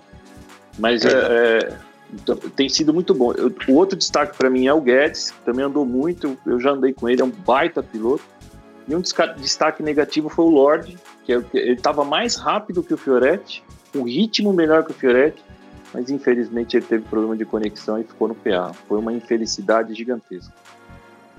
[0.78, 1.78] Mas é, é,
[2.12, 3.32] então, tem sido muito bom.
[3.32, 6.70] Eu, o outro destaque para mim é o Guedes, que também andou muito, eu já
[6.70, 8.22] andei com ele, é um baita piloto.
[8.86, 12.96] E um destaque negativo foi o Lorde, que é, ele estava mais rápido que o
[12.96, 13.62] Fioretti,
[13.94, 15.42] um ritmo melhor que o Fioretti,
[15.92, 18.72] mas infelizmente ele teve problema de conexão e ficou no PA.
[18.88, 20.52] Foi uma infelicidade gigantesca.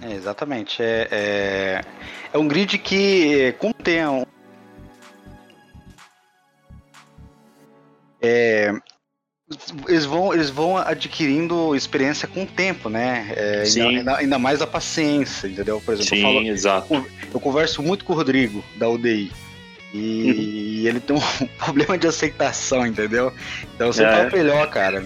[0.01, 0.81] É, exatamente.
[0.81, 1.81] É, é,
[2.33, 4.25] é, um grid que, como tem um,
[8.21, 8.73] é,
[9.87, 13.33] eles vão, eles vão adquirindo experiência com o tempo, né?
[13.35, 15.81] É, ainda, ainda, mais a paciência, entendeu?
[15.81, 17.05] Por exemplo, Sim, eu, falo, exato.
[17.33, 19.31] eu converso muito com o Rodrigo, da UDI.
[19.93, 20.88] E, uhum.
[20.89, 21.21] ele tem um
[21.58, 23.32] problema de aceitação, entendeu?
[23.75, 24.12] Então você é.
[24.12, 25.03] fala pra ele, ó, cara,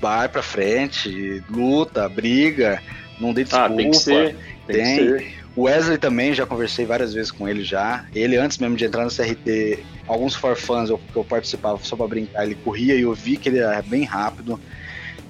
[0.00, 2.80] vai pra frente, luta, briga,
[3.20, 3.66] não dê desculpa.
[3.66, 4.36] Ah, tem que ser.
[4.66, 4.96] Tem, tem.
[4.96, 5.42] Que ser.
[5.54, 8.06] O Wesley também, já conversei várias vezes com ele já.
[8.14, 12.06] Ele, antes mesmo de entrar no CRT, alguns forfãs eu, que eu participava só pra
[12.06, 14.58] brincar, ele corria e eu vi que ele era bem rápido.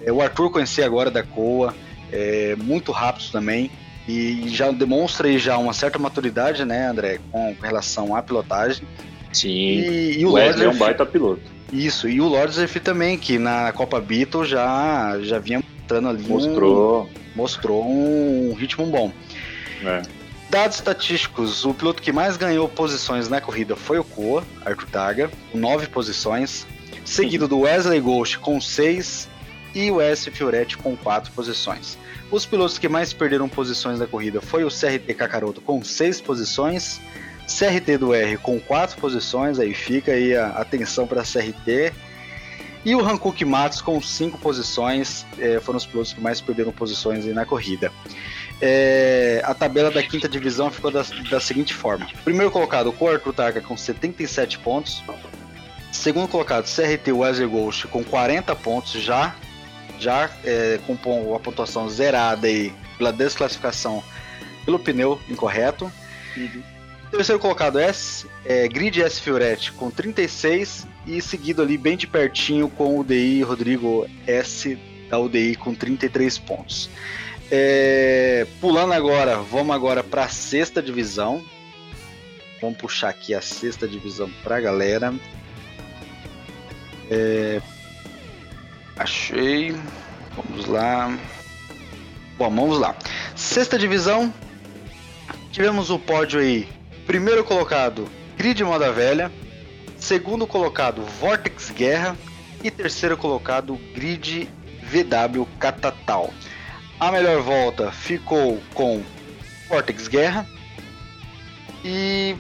[0.01, 1.75] É, o Arthur conheci agora da COA,
[2.13, 3.71] é, muito rápido também.
[4.13, 8.87] E já demonstra aí já uma certa maturidade, né, André, com relação à pilotagem.
[9.33, 11.41] Sim, e, e o, o Wesley é um baita piloto.
[11.73, 16.25] Isso, e o Lordzef também, que na Copa Beetle já, já vinha mostrando ali.
[16.25, 17.05] Mostrou.
[17.05, 19.11] Um, mostrou um ritmo bom.
[19.83, 20.03] É.
[20.51, 25.31] Dados estatísticos, o piloto que mais ganhou posições na corrida foi o Koa, Arthur Taga,
[25.51, 26.67] com nove posições,
[27.07, 29.27] seguido do Wesley Ghost com seis
[29.75, 30.31] e o S.
[30.31, 31.97] Fioretti com quatro posições.
[32.33, 36.99] Os pilotos que mais perderam posições na corrida foi o CRT Kakaroto com seis posições,
[37.47, 41.93] CRT do R com quatro posições, aí fica aí a atenção para CRT.
[42.87, 47.27] E o Hankook Matos com cinco posições, é, foram os pilotos que mais perderam posições
[47.27, 47.93] na corrida.
[48.63, 53.35] É, a tabela da quinta divisão ficou da, da seguinte forma: primeiro colocado, o Arthur
[53.35, 55.05] Targa com 77 pontos.
[55.93, 59.37] Segundo colocado, CRT Wesley Ghost com 40 pontos já,
[60.03, 64.03] já é, com a pontuação zerada aí pela desclassificação
[64.65, 65.91] pelo pneu incorreto.
[66.37, 66.63] Uhum.
[67.11, 72.69] Terceiro colocado S, é, Grid S Fioretti com 36 e seguido ali bem de pertinho
[72.69, 74.79] com o DI Rodrigo S
[75.11, 76.89] da UDI com 33 pontos.
[77.51, 81.45] É, pulando agora, vamos agora para a sexta divisão.
[82.63, 85.13] Vamos puxar aqui a sexta divisão para a galera.
[87.11, 87.61] É,
[88.97, 89.77] achei.
[90.37, 91.17] Vamos lá.
[92.39, 92.97] Bom, vamos lá.
[93.35, 94.33] Sexta divisão.
[95.51, 96.69] Tivemos o pódio aí.
[97.07, 99.31] Primeiro colocado, Grid Moda Velha.
[99.99, 102.17] Segundo colocado, Vortex Guerra.
[102.65, 104.49] E terceiro colocado, Grid
[104.83, 106.33] VW Catatal.
[106.99, 109.03] A melhor volta ficou com
[109.69, 110.47] Vortex Guerra.
[111.85, 112.37] E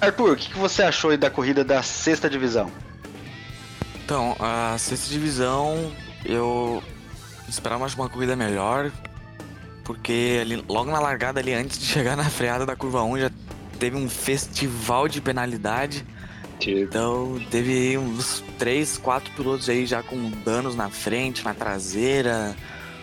[0.00, 2.70] Arthur, o que, você achou da corrida da sexta divisão?
[4.04, 5.92] Então, a sexta divisão
[6.24, 6.82] eu
[7.48, 8.90] esperava uma corrida melhor,
[9.84, 13.30] porque ali, logo na largada ali, antes de chegar na freada da curva 1, já
[13.78, 16.04] teve um festival de penalidade.
[16.64, 22.54] Então teve uns 3, 4 pilotos aí já com danos na frente, na traseira,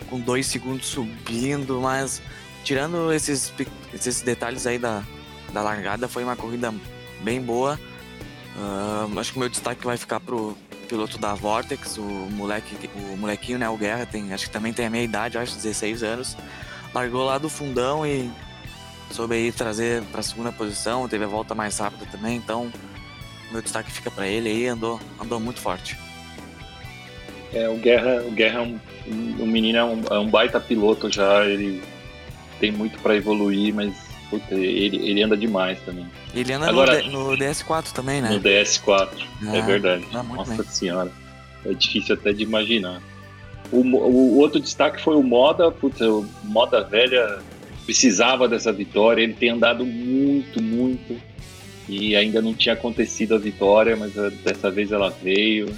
[0.08, 2.22] com dois segundos subindo, mas
[2.64, 3.52] tirando esses,
[3.92, 5.02] esses detalhes aí da,
[5.52, 6.72] da largada, foi uma corrida
[7.22, 7.78] bem boa.
[8.56, 10.56] Uh, acho que o meu destaque vai ficar pro
[10.90, 14.86] piloto da Vortex, o moleque, o molequinho, né, o Guerra, tem, acho que também tem
[14.86, 16.36] a minha idade, acho 16 anos.
[16.92, 18.28] Largou lá do fundão e
[19.12, 22.72] soube aí trazer para a segunda posição, teve a volta mais rápida também, então
[23.52, 25.96] meu destaque fica para ele aí, andou, andou muito forte.
[27.52, 28.80] É, o Guerra, o Guerra é um,
[29.40, 31.80] um menino é um, é um baita piloto já, ele
[32.58, 33.94] tem muito para evoluir, mas
[34.28, 36.06] puta, ele, ele anda demais também.
[36.34, 38.30] Ele anda Agora, no, no DS4 também, né?
[38.30, 39.08] No DS4,
[39.42, 40.06] é ah, é verdade.
[40.12, 40.64] Nossa bem.
[40.64, 41.10] senhora,
[41.64, 43.02] é difícil até de imaginar.
[43.72, 47.38] O, o, outro destaque foi o Moda, puta, o Moda Velha
[47.84, 51.20] precisava dessa vitória, ele tem andado muito, muito,
[51.88, 55.72] e ainda não tinha acontecido a vitória, mas eh, dessa vez ela veio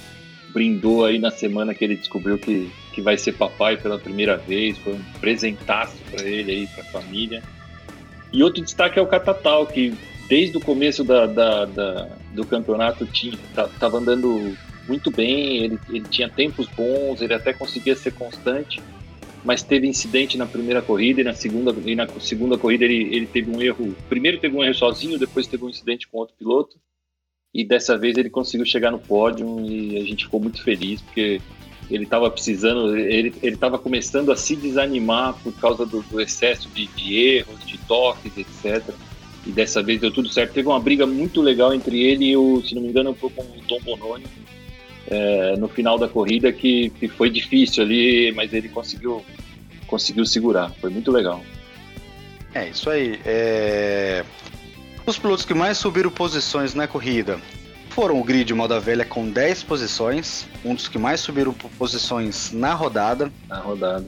[0.53, 4.77] brindou aí na semana que ele descobriu que, que vai ser papai pela primeira vez,
[4.79, 7.43] foi um presentaço para ele aí, para a família.
[8.33, 9.95] E outro destaque é o Catatal, que
[10.33, 14.57] desde o começo da, da, da do campeonato estava andando
[14.89, 18.81] muito bem, ele, ele tinha tempos bons, ele até conseguia ser constante,
[19.45, 23.27] mas teve incidente na primeira corrida e na segunda, e na segunda corrida ele, ele
[23.27, 23.95] teve um erro.
[24.09, 26.81] Primeiro teve um erro sozinho, depois teve um incidente com outro piloto
[27.53, 31.43] e dessa vez ele conseguiu chegar no pódio e a gente ficou muito feliz porque
[31.91, 36.87] ele estava precisando, ele estava começando a se desanimar por causa do, do excesso de,
[36.87, 38.95] de, erros, de toques, etc.
[39.47, 40.53] E dessa vez deu tudo certo.
[40.53, 43.43] Teve uma briga muito legal entre ele e o, se não me engano, foi com
[43.43, 44.25] o Tom Bononi
[45.09, 49.25] é, no final da corrida que, que foi difícil ali, mas ele conseguiu
[49.87, 50.71] conseguiu segurar.
[50.81, 51.43] Foi muito legal.
[52.55, 53.21] É isso aí.
[53.27, 54.25] É...
[55.05, 57.39] Os pilotos que mais subiram posições na corrida
[57.91, 62.73] foram o grid moda velha com 10 posições, um dos que mais subiram posições na
[62.73, 63.31] rodada.
[63.49, 64.07] Na rodada.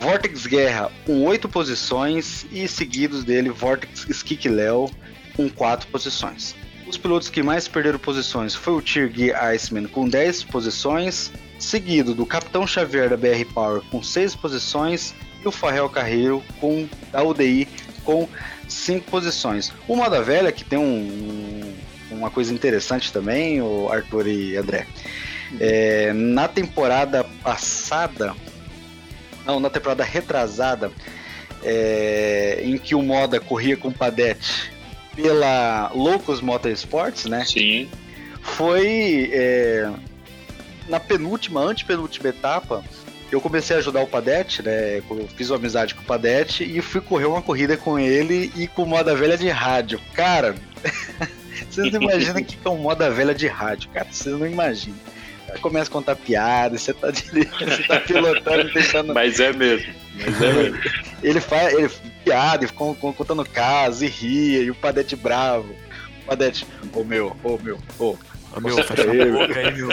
[0.00, 4.90] Vortex Guerra com 8 posições e seguidos dele Vortex Skik Léo
[5.36, 6.56] com 4 posições.
[6.86, 12.26] Os pilotos que mais perderam posições foi o Tirgi Iceman com 10 posições, seguido do
[12.26, 17.68] Capitão Xavier da BR Power com 6 posições e o Farrell Carreiro com da UDI
[18.04, 18.28] com
[18.66, 19.72] cinco posições.
[19.86, 21.74] O Moda Velha, que tem um,
[22.10, 24.86] uma coisa interessante também, o Arthur e André.
[25.58, 28.34] É, na temporada passada,
[29.50, 30.92] não, na temporada retrasada,
[31.62, 34.72] é, em que o Moda corria com o Padete
[35.14, 37.44] pela Loucos Motorsports, né?
[37.44, 37.88] Sim.
[38.40, 39.90] Foi é,
[40.88, 42.84] na penúltima, antepenúltima etapa,
[43.30, 44.98] eu comecei a ajudar o Padete, né?
[44.98, 48.66] Eu fiz uma amizade com o Padete e fui correr uma corrida com ele e
[48.66, 50.00] com moda velha de rádio.
[50.14, 50.54] Cara,
[51.68, 54.06] vocês não imaginam o que é um moda velha de rádio, cara.
[54.10, 54.98] Vocês não imaginam.
[55.60, 59.14] Começa a contar piada, você tá, você tá pilotando, tentando.
[59.14, 59.92] Mas é mesmo.
[60.14, 60.78] Mas é mesmo.
[61.22, 61.90] ele faz ele,
[62.24, 65.74] piada, e ficou contando casos e ria, e o Padete bravo.
[66.22, 68.10] O Padete, ô oh, meu, ô oh, meu, ô.
[68.10, 69.88] Oh, Ô, meu, fecha a boca aí, meu.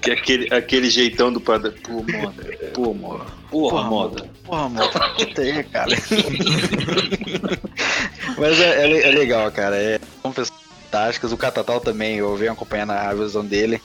[0.00, 1.72] que é aquele, aquele jeitão do padre.
[1.82, 2.44] Pô, moda.
[2.72, 3.24] Pô, moda.
[3.50, 4.30] Porra, porra moda.
[4.44, 5.10] Porra, moda.
[5.10, 5.90] Puta aí, cara.
[8.38, 9.76] Mas é, é, é, legal, cara.
[9.76, 11.32] É, são pessoas fantásticas.
[11.32, 13.80] O Catatal também, eu venho acompanhando a visão dele.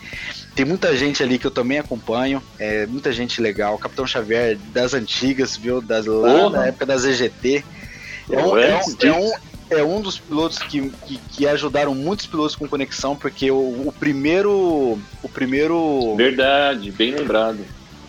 [0.56, 2.42] Tem muita gente ali que eu também acompanho.
[2.60, 3.76] É, muita gente legal.
[3.76, 5.82] O Capitão Xavier das antigas, viu?
[5.82, 7.64] Das, lá na época da ZGT.
[8.30, 9.32] É um, é, um, é, um,
[9.80, 13.94] é um dos pilotos que, que, que, ajudaram muitos pilotos com conexão, porque o, o
[13.98, 15.00] primeiro.
[15.22, 16.16] O primeiro.
[16.16, 17.60] Verdade, bem lembrado.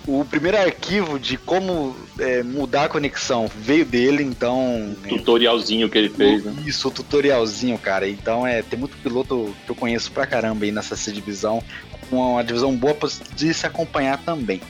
[0.06, 4.96] O primeiro arquivo de como é, mudar a conexão veio dele, então.
[5.08, 6.54] Tutorialzinho que ele fez, né?
[6.66, 8.08] Isso, o tutorialzinho, cara.
[8.08, 11.62] Então é, tem muito piloto que eu conheço pra caramba aí nessa divisão.
[12.10, 12.96] Uma divisão boa
[13.36, 14.60] de se acompanhar também.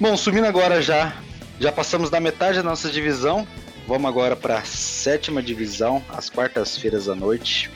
[0.00, 1.16] Bom, subindo agora já.
[1.58, 3.46] Já passamos da metade da nossa divisão.
[3.86, 7.70] Vamos agora para a sétima divisão, às quartas-feiras à noite.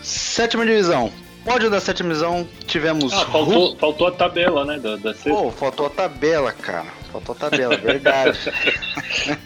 [0.00, 1.12] Sétima divisão.
[1.46, 3.12] Pódio da sétima divisão tivemos.
[3.12, 4.80] Ah, faltou, faltou a tabela, né?
[4.80, 5.30] Da, da sexta.
[5.30, 6.88] Pô, faltou a tabela, cara.
[7.12, 8.52] Faltou a tabela, verdade.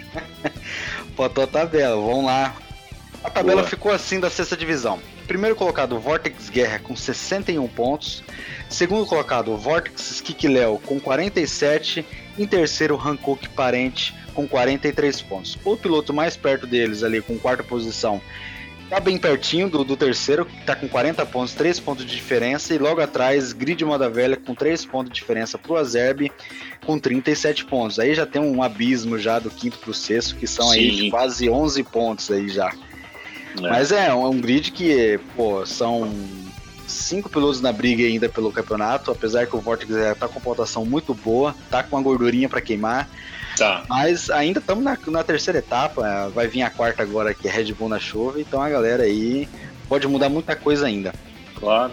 [1.14, 2.56] faltou a tabela, vamos lá.
[3.22, 3.68] A tabela Boa.
[3.68, 4.98] ficou assim da sexta divisão.
[5.26, 8.24] Primeiro colocado, Vortex Guerra com 61 pontos.
[8.70, 12.04] Segundo colocado, Vortex Skikiléo com 47.
[12.38, 15.58] Em terceiro, Hankook Parente com 43 pontos.
[15.62, 18.22] O piloto mais perto deles, ali com quarta posição,
[18.90, 22.74] tá bem pertinho do, do terceiro, que tá com 40 pontos, 3 pontos de diferença.
[22.74, 26.30] E logo atrás, Grid Moda Velha com 3 pontos de diferença pro Azerb,
[26.84, 28.00] com 37 pontos.
[28.00, 30.78] Aí já tem um abismo já do quinto pro sexto, que são Sim.
[30.78, 32.68] aí quase 11 pontos aí já.
[32.68, 33.60] É.
[33.60, 36.12] Mas é, é um grid que, pô, são
[36.88, 41.14] cinco pilotos na briga ainda pelo campeonato, apesar que o Vortex tá com pontuação muito
[41.14, 43.08] boa, tá com uma gordurinha para queimar.
[43.60, 43.84] Tá.
[43.90, 47.74] Mas ainda estamos na, na, terceira etapa, vai vir a quarta agora que é Red
[47.74, 49.46] Bull na chuva, então a galera aí
[49.86, 51.12] pode mudar muita coisa ainda.
[51.56, 51.92] Claro.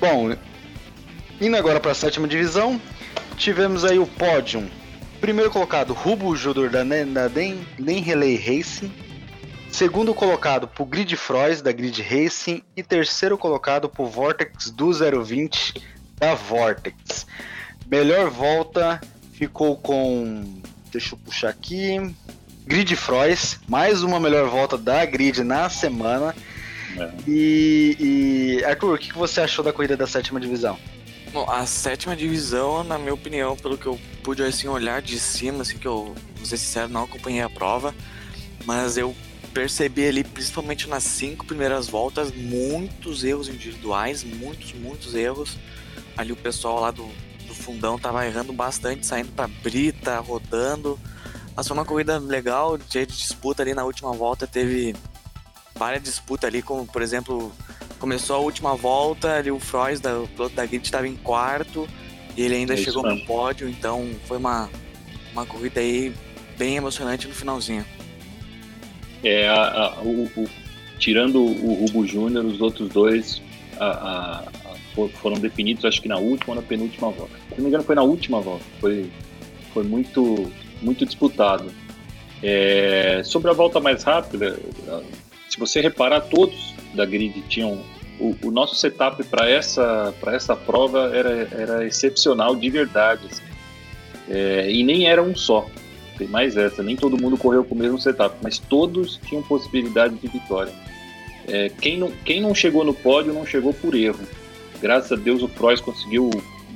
[0.00, 0.34] Bom,
[1.38, 2.80] indo agora para a sétima divisão,
[3.36, 4.66] tivemos aí o pódio.
[5.20, 8.90] Primeiro colocado, Rubo Júnior da, da Den, Den Relay Racing.
[9.70, 15.74] Segundo colocado pro Grid Frois da Grid Racing e terceiro colocado pro Vortex do 020
[16.16, 17.26] da Vortex.
[17.86, 18.98] Melhor volta
[19.34, 20.60] ficou com.
[20.90, 22.14] Deixa eu puxar aqui.
[22.66, 26.34] Grid Frois, mais uma melhor volta da Grid na semana.
[26.96, 27.10] É.
[27.28, 30.78] E, e, Arthur, o que você achou da corrida da sétima divisão?
[31.32, 35.62] Bom, a sétima divisão, na minha opinião, pelo que eu pude assim olhar de cima,
[35.62, 37.92] assim que eu, vou ser sincero, não acompanhei a prova,
[38.64, 39.14] mas eu
[39.52, 45.58] percebi ali, principalmente nas cinco primeiras voltas, muitos erros individuais, muitos, muitos erros.
[46.16, 47.10] Ali o pessoal lá do,
[47.54, 50.98] do fundão tava errando bastante, saindo pra brita, rodando.
[51.56, 54.94] Mas foi uma corrida legal, cheia de disputa ali na última volta, teve
[55.74, 57.52] várias disputas ali, como por exemplo,
[57.98, 61.88] começou a última volta, ali o Frois, da, o piloto da Grid, estava em quarto,
[62.36, 64.68] e ele ainda é chegou no pódio, então foi uma,
[65.32, 66.12] uma corrida aí
[66.58, 67.84] bem emocionante no finalzinho.
[69.22, 70.48] É, a, a, o, o,
[70.98, 73.40] tirando o Rubo Júnior, os outros dois
[73.78, 74.44] a,
[75.20, 77.34] foram definidos, acho que na última ou na penúltima volta.
[77.48, 78.64] Se não me engano, foi na última volta.
[78.80, 79.10] Foi,
[79.72, 81.70] foi muito, muito disputado.
[82.42, 84.58] É, sobre a volta mais rápida,
[85.48, 87.82] se você reparar, todos da grid tinham.
[88.20, 93.26] O, o nosso setup para essa, essa prova era, era excepcional de verdade.
[93.30, 93.42] Assim.
[94.28, 95.66] É, e nem era um só.
[96.16, 100.14] Tem mais essa, nem todo mundo correu com o mesmo setup, mas todos tinham possibilidade
[100.14, 100.72] de vitória.
[101.48, 104.20] É, quem, não, quem não chegou no pódio não chegou por erro.
[104.80, 106.30] Graças a Deus o Prois conseguiu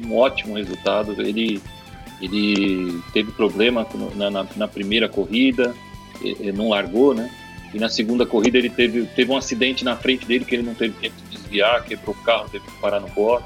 [0.04, 1.20] um ótimo resultado.
[1.20, 1.60] Ele,
[2.20, 5.74] ele teve problema na, na, na primeira corrida,
[6.54, 7.30] não largou, né?
[7.72, 10.74] E na segunda corrida ele teve, teve um acidente na frente dele que ele não
[10.74, 13.44] teve tempo de desviar, quebrou o carro, teve que parar no box.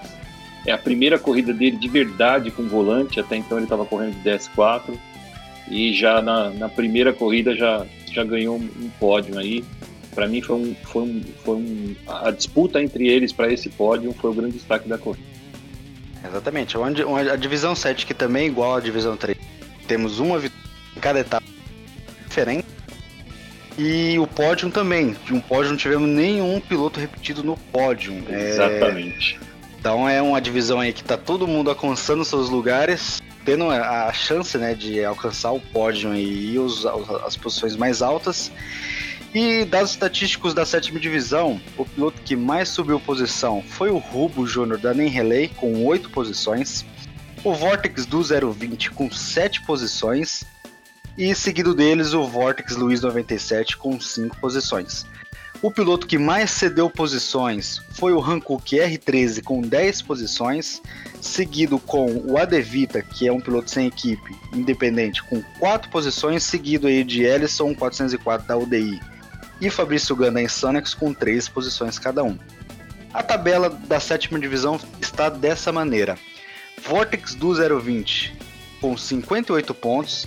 [0.65, 4.31] É a primeira corrida dele de verdade com volante, até então ele estava correndo de
[4.31, 4.97] DS4
[5.69, 9.65] e já na, na primeira corrida já, já ganhou um pódio aí.
[10.15, 14.13] Para mim foi um, foi um, foi um, a disputa entre eles para esse pódio
[14.13, 15.27] foi o grande destaque da corrida.
[16.25, 16.77] Exatamente.
[17.31, 19.37] A divisão 7 que também é igual à divisão 3.
[19.87, 20.63] Temos uma vitória
[20.97, 21.47] em cada etapa
[22.27, 22.67] diferente.
[23.77, 25.17] E o pódio também.
[25.25, 28.23] De um pódio não tivemos nenhum piloto repetido no pódio.
[28.29, 29.39] Exatamente.
[29.41, 29.53] É...
[29.81, 34.57] Então é uma divisão aí que tá todo mundo alcançando seus lugares, tendo a chance
[34.57, 36.87] né, de alcançar o pódio e os,
[37.27, 38.53] as posições mais altas.
[39.35, 44.47] E dados estatísticos da sétima divisão, o piloto que mais subiu posição foi o Rubo
[44.47, 46.85] Júnior da Nem Relay, com 8 posições.
[47.43, 50.45] O Vortex do 020 com 7 posições.
[51.17, 55.07] E seguido deles o Vortex Luiz 97 com 5 posições.
[55.63, 60.83] O piloto que mais cedeu posições foi o Hankook R13 com 10 posições,
[61.23, 66.87] seguido com o Adevita, que é um piloto sem equipe, independente, com 4 posições, seguido
[66.87, 69.01] aí de Ellison 404 da UDI
[69.63, 72.37] e Fabrício Ganda em Sonex com 3 posições cada um.
[73.15, 76.19] A tabela da sétima divisão está dessa maneira:
[76.83, 78.37] Vortex do 020
[78.81, 80.27] com 58 pontos,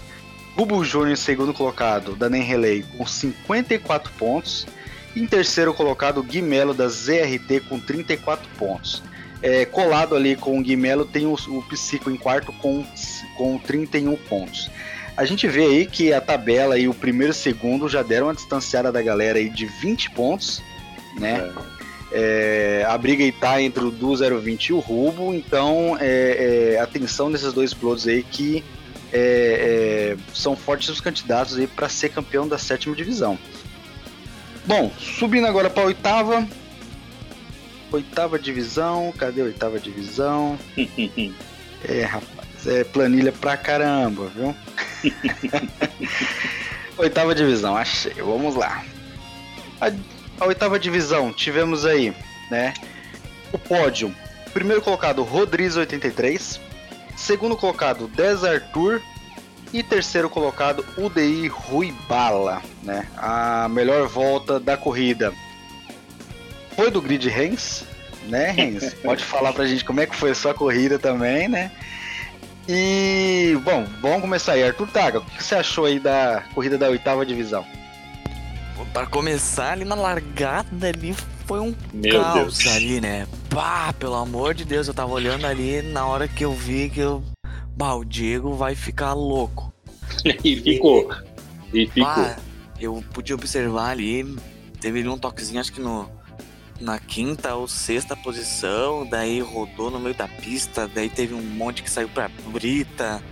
[0.56, 4.66] Bubu Júnior em segundo colocado da Nem Relay com 54 pontos,
[5.14, 9.04] em terceiro colocado, Guimelo da ZRT com 34 pontos.
[9.42, 12.86] É, colado ali com o Guimelo tem o, o Psico em quarto com,
[13.36, 14.72] com 31 pontos.
[15.18, 18.36] A gente vê aí que a tabela e o primeiro e segundo já deram uma
[18.36, 20.62] distanciada da galera aí de 20 pontos,
[21.18, 21.52] né?
[21.72, 21.76] É.
[22.12, 26.80] É, a briga aí tá entre o do 020 e o Rubo, então é, é,
[26.80, 28.64] atenção nesses dois pilotos aí que
[29.12, 33.38] é, é, são fortes os candidatos aí para ser campeão da sétima divisão.
[34.66, 36.48] Bom, subindo agora para a oitava.
[37.92, 39.14] Oitava divisão.
[39.18, 40.58] Cadê a oitava divisão?
[41.88, 44.56] é, rapaz, é planilha pra caramba, viu?
[46.98, 48.14] oitava divisão, achei.
[48.14, 48.84] Vamos lá.
[49.82, 49.92] A,
[50.40, 52.14] a, oitava divisão, tivemos aí,
[52.50, 52.74] né?
[53.52, 54.14] O pódio.
[54.54, 56.60] Primeiro colocado, Rodrigues 83.
[57.16, 59.02] Segundo colocado, Des Arthur
[59.74, 63.08] e terceiro colocado, UDI Rui Bala, né?
[63.18, 65.34] A melhor volta da corrida
[66.76, 67.86] foi do Grid Rens,
[68.28, 68.94] né, Rens?
[69.04, 71.72] Pode falar pra gente como é que foi a sua corrida também, né?
[72.68, 74.64] E, bom, vamos começar aí.
[74.64, 77.66] Arthur Taga, o que você achou aí da corrida da oitava divisão?
[78.92, 82.76] Para começar, ali na largada ali foi um Meu caos Deus.
[82.76, 83.28] ali, né?
[83.50, 87.00] Pá, pelo amor de Deus, eu tava olhando ali na hora que eu vi que
[87.00, 87.24] eu
[87.76, 89.72] bah, o Diego vai ficar louco.
[90.44, 91.14] e ficou.
[91.74, 92.04] E ficou.
[92.04, 92.38] Bah,
[92.80, 94.36] eu podia observar ali,
[94.80, 96.10] teve um toquezinho, acho que no,
[96.80, 101.84] na quinta ou sexta posição, daí rodou no meio da pista, daí teve um monte
[101.84, 103.24] que saiu pra brita,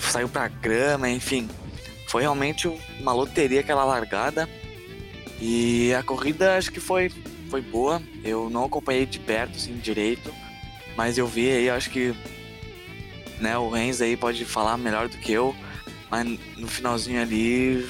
[0.00, 1.48] saiu pra grama, enfim.
[2.08, 2.68] Foi realmente
[3.00, 4.48] uma loteria aquela largada.
[5.40, 7.10] E a corrida acho que foi,
[7.50, 8.00] foi boa.
[8.22, 10.32] Eu não acompanhei de perto, assim, direito.
[10.96, 12.14] Mas eu vi aí, acho que
[13.42, 13.58] né?
[13.58, 15.54] O Renz aí pode falar melhor do que eu,
[16.08, 17.86] mas no finalzinho ali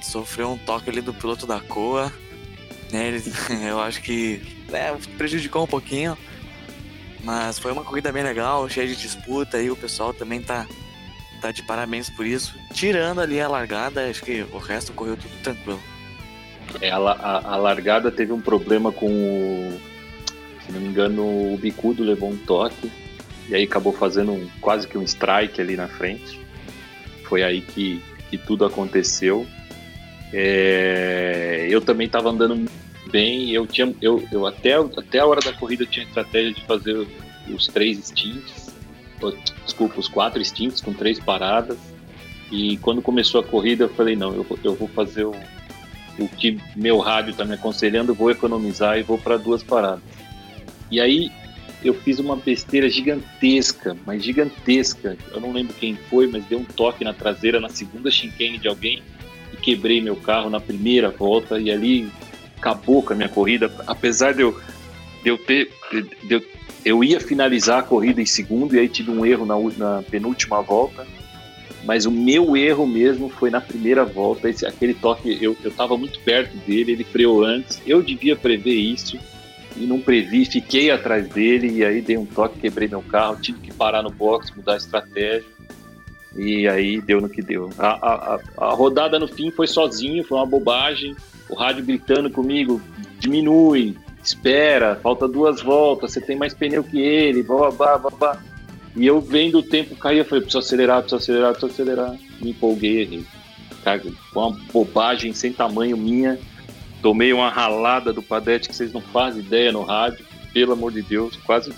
[0.00, 2.10] sofreu um toque ali do piloto da Coa,
[2.92, 3.08] né?
[3.08, 3.22] Ele,
[3.68, 6.16] eu acho que né, prejudicou um pouquinho,
[7.22, 10.66] mas foi uma corrida bem legal, cheia de disputa e o pessoal também tá
[11.40, 12.54] tá de parabéns por isso.
[12.72, 15.80] Tirando ali a largada, acho que o resto correu tudo tranquilo.
[16.80, 19.80] É, a, a, a largada teve um problema com o,
[20.64, 22.90] se não me engano, o bicudo levou um toque
[23.48, 26.40] e aí acabou fazendo um, quase que um strike ali na frente.
[27.24, 29.46] Foi aí que, que tudo aconteceu.
[30.38, 32.70] É, eu também estava andando
[33.10, 33.50] bem.
[33.50, 37.08] Eu tinha, eu, eu até, até a hora da corrida eu tinha estratégia de fazer
[37.48, 38.70] os três stints,
[39.64, 41.78] desculpa, os quatro stints com três paradas.
[42.52, 45.34] E quando começou a corrida eu falei não, eu, eu vou fazer o,
[46.18, 50.04] o que meu rádio está me aconselhando, vou economizar e vou para duas paradas.
[50.90, 51.32] E aí
[51.82, 55.16] eu fiz uma besteira gigantesca, mas gigantesca.
[55.32, 58.68] Eu não lembro quem foi, mas deu um toque na traseira na segunda chicane de
[58.68, 59.02] alguém
[59.52, 62.08] e quebrei meu carro na primeira volta e ali
[62.56, 63.70] acabou com a minha corrida.
[63.86, 64.58] Apesar de eu,
[65.22, 65.70] de eu ter.
[66.22, 66.42] De eu,
[66.84, 70.62] eu ia finalizar a corrida em segundo e aí tive um erro na, na penúltima
[70.62, 71.06] volta.
[71.84, 74.48] Mas o meu erro mesmo foi na primeira volta.
[74.48, 77.80] Esse, aquele toque, eu estava muito perto dele, ele freou antes.
[77.86, 79.18] Eu devia prever isso
[79.76, 83.60] e não previ, fiquei atrás dele e aí dei um toque, quebrei meu carro, tive
[83.60, 85.44] que parar no box, mudar a estratégia
[86.36, 87.70] e aí deu no que deu.
[87.78, 91.16] A, a, a rodada no fim foi sozinho, foi uma bobagem,
[91.48, 92.80] o rádio gritando comigo,
[93.18, 98.42] diminui, espera, falta duas voltas, você tem mais pneu que ele, blá, blá, blá, blá.
[98.94, 102.16] E eu vendo o tempo cair, eu falei, preciso acelerar, preciso acelerar, preciso acelerar.
[102.40, 103.24] Me empolguei, errei.
[103.84, 104.00] Cara,
[104.32, 106.38] foi uma bobagem sem tamanho minha
[107.06, 110.24] Tomei uma ralada do Padete que vocês não fazem ideia no rádio.
[110.52, 111.72] Pelo amor de Deus, quase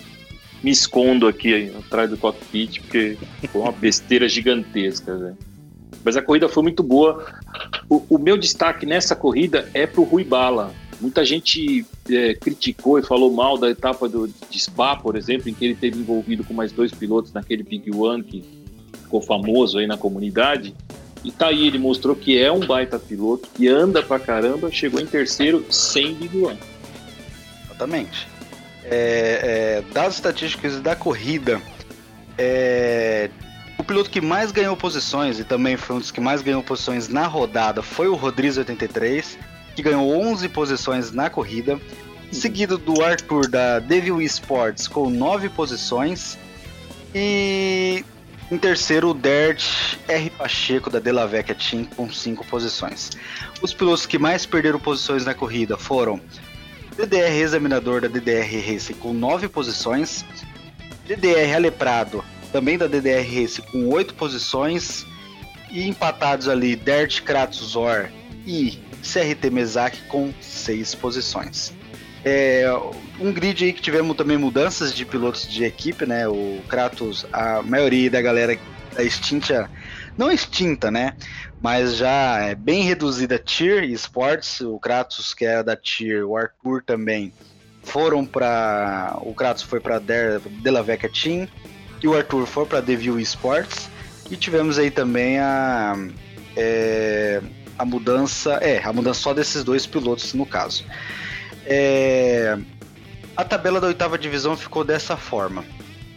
[0.63, 3.17] me escondo aqui atrás do cockpit, porque
[3.51, 5.15] foi uma besteira gigantesca.
[5.17, 5.35] Né?
[6.05, 7.25] Mas a corrida foi muito boa.
[7.89, 10.75] O, o meu destaque nessa corrida é para o Rui Bala.
[11.01, 15.55] Muita gente é, criticou e falou mal da etapa do, de Spa, por exemplo, em
[15.55, 18.45] que ele teve envolvido com mais dois pilotos naquele Big One que
[19.03, 20.75] ficou famoso aí na comunidade.
[21.25, 25.01] E tá aí, ele mostrou que é um baita piloto, que anda pra caramba, chegou
[25.01, 26.59] em terceiro sem Big One.
[27.65, 28.38] Exatamente.
[28.91, 31.61] É, é, dados estatísticos da corrida,
[32.39, 33.31] é,
[33.77, 37.09] o piloto que mais ganhou posições e também foi um dos que mais ganhou posições
[37.09, 39.39] na rodada foi o Rodrigues 83,
[39.77, 41.79] que ganhou 11 posições na corrida,
[42.33, 46.39] seguido do Arthur da Devil Sports com 9 posições
[47.15, 48.05] e
[48.51, 53.11] em terceiro o Dert R Pacheco da Delavecchia Team com 5 posições.
[53.61, 56.21] Os pilotos que mais perderam posições na corrida foram
[56.99, 60.25] DDR Examinador da DDR Race com 9 posições,
[61.07, 65.07] DDR Aleprado também da DDR Race com 8 posições
[65.71, 68.09] e empatados ali Dert Kratos Zor
[68.45, 71.73] e CRT Mesak com seis posições.
[72.25, 72.67] É,
[73.21, 76.27] um grid aí que tivemos também mudanças de pilotos de equipe, né?
[76.27, 78.59] O Kratos, a maioria da galera
[78.93, 79.71] da extinta,
[80.17, 81.15] não extinta, né?
[81.61, 86.83] Mas já é bem reduzida Tier Sports, o Kratos que era da Tier, o Arthur
[86.85, 87.33] também
[87.83, 91.49] foram para o Kratos foi para Delavecchia Team
[92.03, 93.91] e o Arthur foi para Devil Sports
[94.31, 95.97] e tivemos aí também a
[96.57, 97.41] é,
[97.79, 98.55] a mudança.
[98.55, 100.85] É, a mudança só desses dois pilotos no caso.
[101.65, 102.59] É,
[103.37, 105.65] a tabela da oitava divisão ficou dessa forma.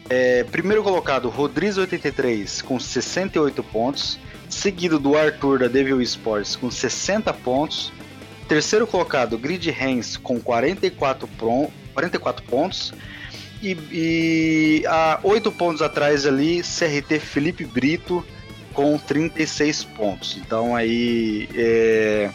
[0.10, 4.20] É, primeiro colocado, Rodrigues 83 com 68 pontos,
[4.54, 7.92] seguido do Arthur da Devil Sports com 60 pontos.
[8.48, 11.28] Terceiro colocado, Grid Hens com 44,
[11.94, 12.94] 44 pontos.
[13.62, 18.26] E, e a 8 pontos atrás ali, CRT Felipe Brito
[18.74, 20.38] com 36 pontos.
[20.38, 22.30] Então aí, é...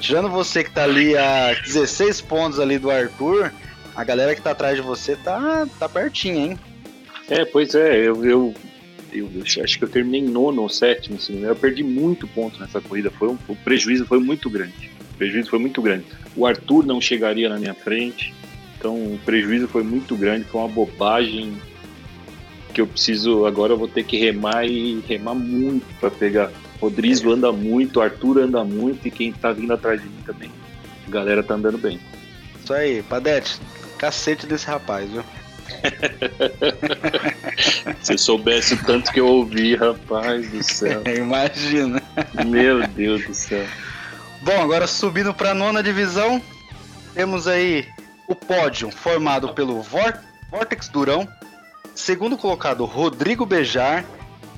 [0.00, 3.52] tirando você que tá ali a 16 pontos ali do Arthur,
[3.94, 6.58] a galera que tá atrás de você tá, tá pertinho, hein?
[7.28, 8.54] É, pois é, eu, eu,
[9.12, 12.58] eu, eu acho que eu terminei em nono ou sétimo, assim, eu perdi muito ponto
[12.60, 14.90] nessa corrida, foi um, o prejuízo foi muito grande.
[15.14, 16.04] O prejuízo foi muito grande.
[16.34, 18.34] O Arthur não chegaria na minha frente,
[18.78, 21.52] então o prejuízo foi muito grande, foi uma bobagem
[22.72, 23.46] que eu preciso.
[23.46, 26.50] Agora eu vou ter que remar e remar muito para pegar.
[26.80, 30.50] Rodrigo anda muito, Arthur anda muito e quem tá vindo atrás de mim também.
[31.06, 32.00] A galera tá andando bem.
[32.60, 33.60] Isso aí, Padete,
[33.98, 35.22] cacete desse rapaz, viu?
[38.02, 41.02] Se soubesse o tanto que eu ouvi, rapaz do céu.
[41.06, 42.02] Imagina.
[42.46, 43.66] Meu Deus do céu.
[44.42, 46.42] Bom, agora subindo para a nona divisão,
[47.14, 47.86] temos aí
[48.26, 51.28] o pódio formado pelo Vortex Durão,
[51.94, 54.04] Segundo colocado, Rodrigo Bejar.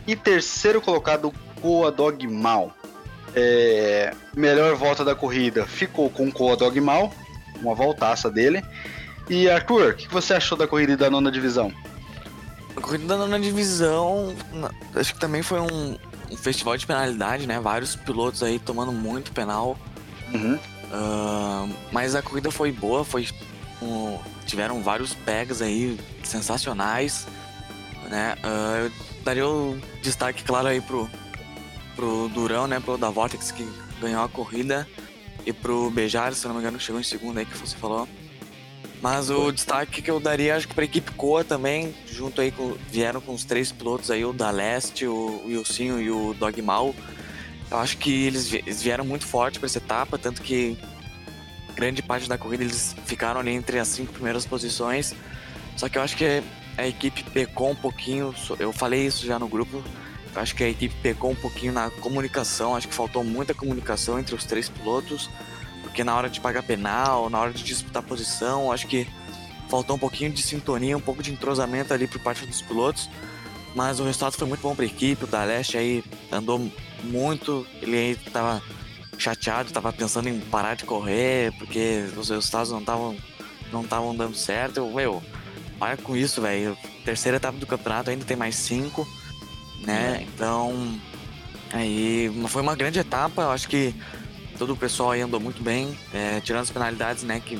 [0.07, 2.73] E terceiro colocado, Coa Dog Mal.
[3.35, 7.13] É, melhor volta da corrida ficou com Coa Dog Mal,
[7.61, 8.63] uma voltaça dele.
[9.29, 11.73] E Arthur, o que você achou da corrida da nona divisão?
[12.77, 14.35] A corrida da nona divisão,
[14.95, 15.97] acho que também foi um,
[16.31, 17.59] um festival de penalidade, né?
[17.61, 19.79] Vários pilotos aí tomando muito penal.
[20.33, 20.57] Uhum.
[20.57, 23.27] Uh, mas a corrida foi boa, foi
[23.81, 27.27] um, tiveram vários pegas aí sensacionais,
[28.11, 28.37] né?
[28.45, 28.93] Uh, eu
[29.25, 31.09] daria o destaque claro aí pro,
[31.97, 32.79] pro Durão, né?
[32.79, 33.67] Pro da Vortex que
[34.01, 34.87] ganhou a corrida
[35.47, 38.09] e pro Bejar, se não me engano, que chegou em segundo aí que você falou.
[39.05, 42.75] Mas o destaque que eu daria, acho que pra equipe Coa também, junto aí com.
[42.91, 46.95] Vieram com os três pilotos aí, o da Leste, o Wilsinho e o Dogmal.
[47.71, 50.79] Eu acho que eles, eles vieram muito forte para essa etapa, tanto que
[51.75, 55.15] grande parte da corrida eles ficaram ali entre as cinco primeiras posições.
[55.77, 56.43] Só que eu acho que
[56.79, 58.35] a equipe pecou um pouquinho.
[58.59, 59.85] Eu falei isso já no grupo.
[60.35, 62.75] Eu acho que a equipe pecou um pouquinho na comunicação.
[62.75, 65.29] Acho que faltou muita comunicação entre os três pilotos.
[65.95, 69.07] Porque na hora de pagar penal, na hora de disputar posição, acho que
[69.69, 73.09] faltou um pouquinho de sintonia, um pouco de entrosamento ali por parte dos pilotos.
[73.77, 75.23] Mas o resultado foi muito bom para a equipe.
[75.23, 76.69] O da Leste aí andou
[77.05, 77.65] muito.
[77.81, 78.61] Ele aí tava
[79.17, 83.17] chateado, tava pensando em parar de correr, porque os resultados não estavam
[83.71, 84.79] não estavam dando certo.
[84.79, 85.23] Eu, meu,
[85.79, 86.77] para com isso, velho.
[87.05, 89.07] Terceira etapa do campeonato ainda tem mais cinco,
[89.87, 90.27] né?
[90.27, 90.99] Então,
[91.73, 93.43] aí foi uma grande etapa.
[93.43, 93.95] Eu acho que
[94.55, 97.41] todo o pessoal aí andou muito bem, é, tirando as penalidades, né?
[97.45, 97.59] Que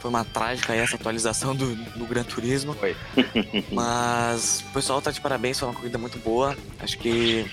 [0.00, 2.74] foi uma trágica essa atualização do, do Gran Turismo.
[2.74, 2.94] Foi.
[3.72, 6.56] Mas o pessoal tá de parabéns, foi uma corrida muito boa.
[6.80, 7.50] Acho que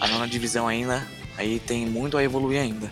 [0.00, 1.06] a nona divisão ainda
[1.36, 2.90] Aí tem muito a evoluir ainda.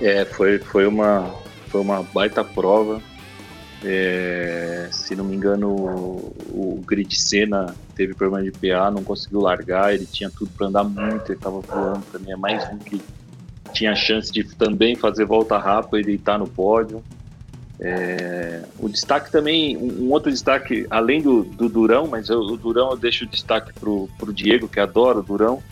[0.00, 1.34] É, foi, foi, uma,
[1.68, 3.00] foi uma baita prova.
[3.84, 9.40] É, se não me engano, o, o Grid Senna teve problema de PA, não conseguiu
[9.40, 13.00] largar, ele tinha tudo para andar muito, ele estava voando também, é mais um que
[13.72, 17.02] tinha chance de também fazer volta rápida e estar no pódio.
[17.78, 22.90] É, o destaque também, um, outro destaque, além do, do Durão, mas eu, o Durão
[22.90, 25.62] eu deixo o destaque para o Diego, que adora o Durão.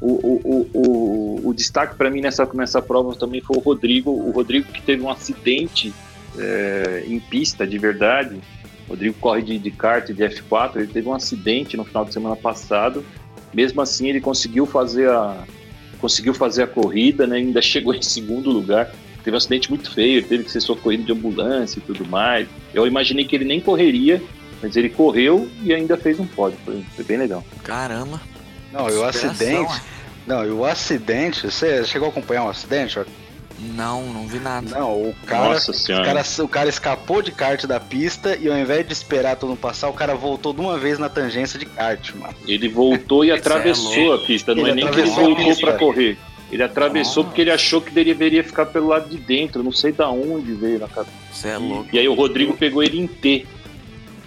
[0.00, 4.10] O, o, o, o destaque para mim nessa, nessa prova também foi o Rodrigo.
[4.10, 5.92] O Rodrigo que teve um acidente
[6.38, 8.40] é, em pista de verdade.
[8.86, 10.76] O Rodrigo corre de, de kart de F4.
[10.76, 13.04] Ele teve um acidente no final de semana passado.
[13.54, 15.44] Mesmo assim, ele conseguiu fazer a,
[16.02, 17.36] conseguiu fazer a corrida, né?
[17.36, 18.92] ainda chegou em segundo lugar.
[19.22, 22.48] Teve um acidente muito feio, teve que ser socorrido de ambulância e tudo mais.
[22.74, 24.20] Eu imaginei que ele nem correria,
[24.60, 26.58] mas ele correu e ainda fez um pódio.
[26.64, 27.44] Foi, foi bem legal.
[27.62, 28.20] Caramba.
[28.72, 29.80] Não, e o acidente.
[30.26, 32.98] Não, e o acidente, você chegou a acompanhar um acidente?
[33.62, 34.78] Não, não vi nada.
[34.78, 36.02] Não, o cara, Nossa senhora.
[36.02, 39.50] O cara, o cara escapou de kart da pista e ao invés de esperar todo
[39.50, 42.34] mundo passar, o cara voltou de uma vez na tangência de kart, mano.
[42.46, 45.56] Ele voltou e é atravessou é a pista, não ele é nem que ele voltou
[45.56, 46.18] para correr.
[46.50, 50.10] Ele atravessou porque ele achou que deveria ficar pelo lado de dentro, não sei da
[50.10, 51.16] onde veio na cabeça.
[51.32, 51.88] Você é louco.
[51.92, 53.46] E aí o Rodrigo pegou ele em T.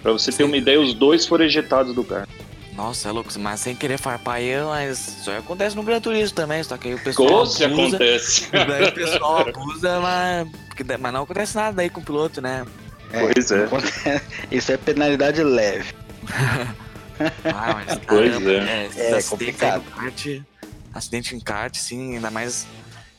[0.02, 2.26] Pra você ter uma ideia, os dois foram ejetados do carro.
[2.76, 6.62] Nossa, é louco, mas sem querer farpar eu, mas isso acontece no Gran Turismo também,
[6.62, 7.66] só que aí o pessoal abusa.
[7.66, 8.48] acontece.
[8.52, 10.48] Daí o pessoal abusa, mas,
[11.00, 12.66] mas não acontece nada aí com o piloto, né?
[13.10, 13.66] É, pois é.
[14.52, 15.94] Isso é penalidade leve.
[17.44, 18.90] ah, mas, pois caramba, é.
[18.94, 19.82] É, é complicado.
[19.94, 20.26] Kart,
[20.92, 22.66] acidente em kart, sim, ainda mais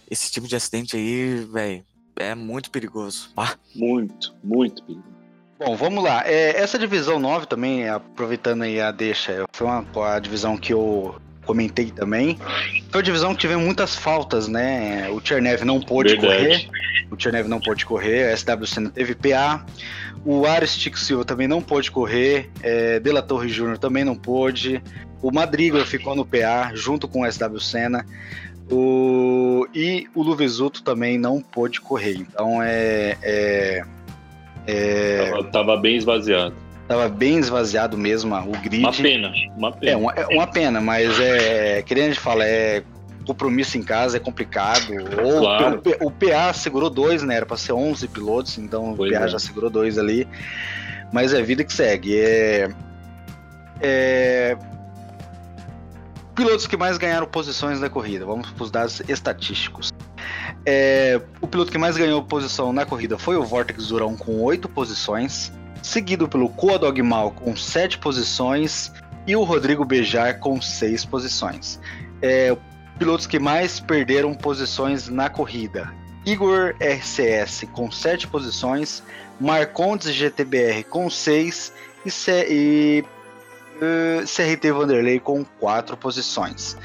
[0.10, 1.84] esse tipo de acidente aí, velho,
[2.16, 3.32] é muito perigoso.
[3.36, 3.56] Ah.
[3.76, 5.17] Muito, muito perigoso.
[5.60, 6.24] Bom, vamos lá.
[6.26, 9.86] É, essa divisão 9 também, aproveitando aí a deixa, foi uma,
[10.16, 12.38] a divisão que eu comentei também.
[12.92, 15.10] Foi a divisão que tivemos muitas faltas, né?
[15.10, 16.70] O Chernev não pôde Verdade.
[16.70, 16.70] correr.
[17.10, 19.66] O Chernev não pôde correr, a SWC não teve PA.
[20.24, 22.52] O Aristic Silva também não pôde correr.
[22.62, 24.84] É, De La Torre Júnior também não pôde.
[25.22, 28.06] O Madrigal ficou no PA junto com o SW Senna.
[28.70, 32.16] O, e o Luvesuto também não pôde correr.
[32.16, 33.84] Então é, é
[34.68, 35.30] é...
[35.30, 36.54] Tava, tava, bem esvaziado.
[36.88, 38.80] Tava bem esvaziado mesmo o grid.
[38.80, 39.92] Uma pena, uma pena.
[39.92, 41.82] É, uma, é uma pena, mas é.
[41.82, 42.84] Que nem a gente fala, é
[43.26, 44.94] compromisso em casa é complicado.
[45.22, 45.82] Ou claro.
[46.00, 47.36] o, o, PA segurou dois, né?
[47.36, 49.28] Era para ser 11 pilotos, então pois o PA é.
[49.28, 50.26] já segurou dois ali.
[51.12, 52.18] Mas é vida que segue.
[52.18, 52.70] É,
[53.82, 54.58] é,
[56.34, 58.26] pilotos que mais ganharam posições na corrida.
[58.26, 59.92] Vamos para os dados estatísticos.
[60.70, 64.68] É, o piloto que mais ganhou posição na corrida foi o Vortex Durão com 8
[64.68, 65.50] posições,
[65.82, 68.92] seguido pelo Coa Dogmal com 7 posições
[69.26, 71.80] e o Rodrigo Bejar com 6 posições.
[72.22, 72.54] É,
[73.00, 75.90] pilotos que mais perderam posições na corrida.
[76.26, 79.02] Igor RCS com 7 posições,
[79.40, 81.72] Marcondes GTBR com 6
[82.06, 83.06] e, C e
[83.78, 86.76] uh, CRT Vanderlei com 4 posições.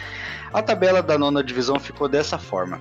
[0.53, 2.79] A tabela da nona divisão ficou dessa forma.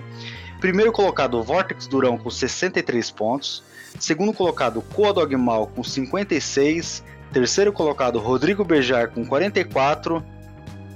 [0.62, 3.64] Primeiro colocado, Vortex Durão com 63 pontos.
[3.98, 7.02] Segundo colocado, Coa Dogmal com 56.
[7.32, 10.24] Terceiro colocado, Rodrigo Bejar com 44.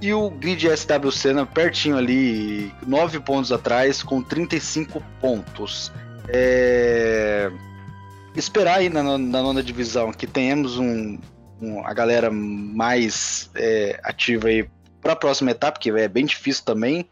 [0.01, 5.91] E o Grid SW Senna pertinho ali, 9 pontos atrás, com 35 pontos.
[6.29, 7.51] É...
[8.37, 11.19] Esperar aí na, na nona divisão que tenhamos um,
[11.61, 14.71] um, a galera mais é, ativa aí
[15.03, 17.09] para a próxima etapa, que é bem difícil também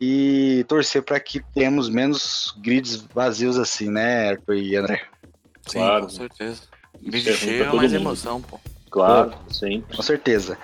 [0.00, 5.02] e torcer para que tenhamos menos grids vazios assim, né, Arthur e André?
[5.66, 6.04] Sim, claro.
[6.04, 6.62] com certeza.
[7.02, 8.00] Grid é cheio é mais mundo.
[8.00, 8.60] emoção, pô.
[8.90, 9.84] Claro, pô, sim.
[9.94, 10.58] Com certeza.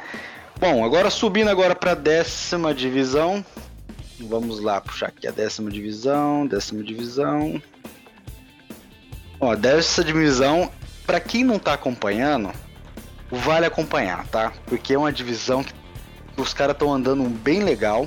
[0.59, 3.45] Bom, agora subindo agora para décima divisão.
[4.21, 7.61] Vamos lá puxar aqui a décima divisão, décima divisão.
[9.41, 10.71] Ó, décima divisão,
[11.05, 12.53] para quem não tá acompanhando,
[13.31, 14.53] vale acompanhar, tá?
[14.67, 15.75] Porque é uma divisão que
[16.41, 18.07] os caras estão andando bem legal.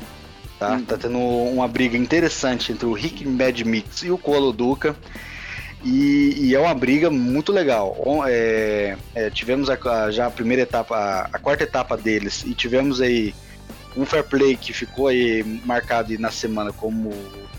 [0.60, 0.74] Tá?
[0.74, 0.84] Hum.
[0.84, 4.96] tá tendo uma briga interessante entre o Rick Mad Mix e o Colo Duca.
[5.84, 7.96] E, e, é uma briga muito legal.
[8.28, 12.54] É, é, tivemos a, a, já a primeira etapa, a, a, quarta etapa deles, e
[12.56, 13.34] tivemos aí
[13.96, 17.10] um fair play que ficou aí marcado na semana como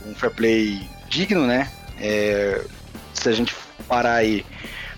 [0.05, 1.71] um fair play digno, né?
[2.01, 2.65] É,
[3.15, 3.55] se a gente
[3.87, 4.45] parar aí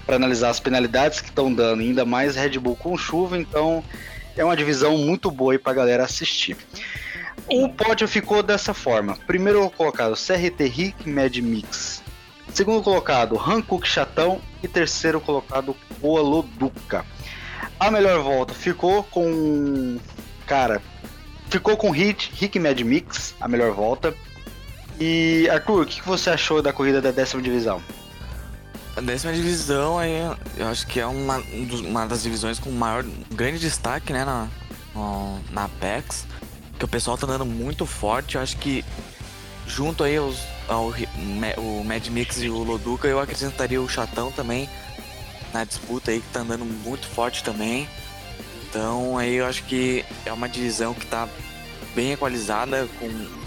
[0.07, 3.85] para analisar as penalidades que estão dando, ainda mais Red Bull com chuva, então
[4.37, 6.57] é uma divisão muito boa aí para galera assistir.
[7.53, 9.17] O pódio ficou dessa forma.
[9.27, 12.01] Primeiro colocado, CRT Rick Mad Mix.
[12.55, 14.41] Segundo colocado, Hankook Chatão.
[14.63, 15.75] E terceiro colocado,
[16.59, 17.05] Duca.
[17.79, 19.99] A melhor volta ficou com.
[20.47, 20.83] Cara,
[21.49, 24.15] ficou com Hit, Rick Mad Mix, a melhor volta.
[25.01, 27.83] E Arthur, o que você achou da corrida da décima divisão?
[28.97, 30.13] A décima divisão aí,
[30.59, 31.43] eu acho que é uma,
[31.87, 34.47] uma das divisões com maior grande destaque, né, na,
[35.51, 36.27] na Apex.
[36.81, 38.37] Que o pessoal tá andando muito forte.
[38.37, 38.83] Eu acho que
[39.67, 40.89] junto aí aos, ao
[41.59, 44.67] o Mad Mix e o Loduca, eu acrescentaria o Chatão também
[45.53, 47.87] na disputa aí, que tá andando muito forte também.
[48.65, 51.29] Então aí eu acho que é uma divisão que tá
[51.95, 52.89] bem equalizada,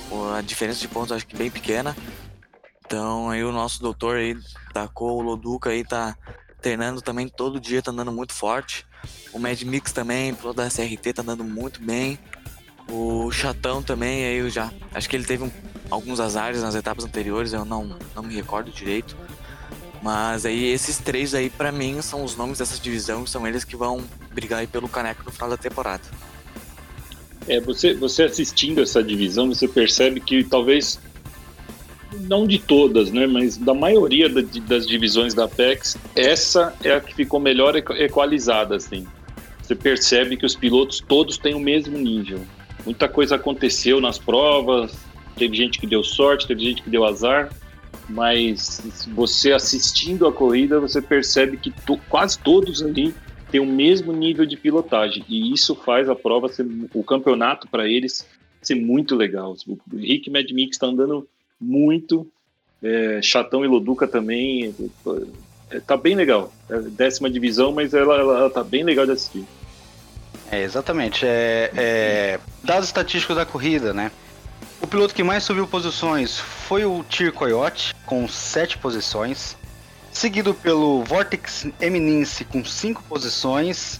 [0.10, 1.98] com a diferença de pontos acho que bem pequena.
[2.86, 4.38] Então aí o nosso doutor aí
[4.76, 6.16] da o Loduca aí tá
[6.62, 8.86] treinando também todo dia, tá andando muito forte.
[9.34, 12.20] O Mad Mix também, piloto da SRT, tá andando muito bem.
[12.90, 14.72] O Chatão também, aí eu já.
[14.94, 15.52] Acho que ele teve um,
[15.90, 19.16] alguns azares nas etapas anteriores, eu não, não me recordo direito.
[20.02, 23.76] Mas aí esses três aí, para mim, são os nomes dessa divisão, são eles que
[23.76, 24.04] vão
[24.34, 26.04] brigar aí pelo caneco no final da temporada.
[27.48, 31.00] É, você, você assistindo essa divisão, você percebe que talvez
[32.22, 37.02] não de todas, né, mas da maioria da, das divisões da Apex, essa é a
[37.02, 39.08] que ficou melhor equalizada, assim.
[39.62, 42.42] Você percebe que os pilotos todos têm o mesmo nível.
[42.86, 44.98] Muita coisa aconteceu nas provas,
[45.36, 47.52] teve gente que deu sorte, teve gente que deu azar,
[48.10, 48.82] mas
[49.14, 53.14] você assistindo a corrida, você percebe que to, quase todos ali
[53.52, 57.88] têm o mesmo nível de pilotagem, e isso faz a prova, ser, o campeonato para
[57.88, 58.28] eles
[58.62, 59.56] ser muito legal.
[59.68, 61.28] O Rick Mad Mix está andando
[61.60, 62.28] muito.
[62.82, 64.74] É, Chatão e Loduca também.
[65.70, 66.52] É, tá bem legal.
[66.70, 69.46] É décima divisão, mas ela, ela, ela tá bem legal de assistir.
[70.54, 71.26] É, exatamente.
[71.26, 74.12] É, é, dados estatísticos da corrida, né?
[74.80, 79.58] O piloto que mais subiu posições foi o Tir Coyote, com 7 posições.
[80.12, 84.00] Seguido pelo Vortex Eminence, com 5 posições.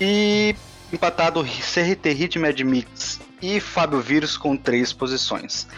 [0.00, 0.56] E
[0.92, 5.68] empatado CRT Hit Mad Mix e Fábio Vírus, com 3 posições.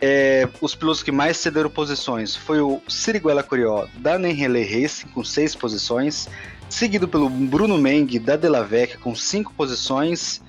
[0.00, 5.22] É, os pilotos que mais cederam posições foi o Siriguela Curió da Nenrele Racing com
[5.22, 6.28] seis posições,
[6.72, 10.40] seguido pelo Bruno Meng da Delavec com cinco posições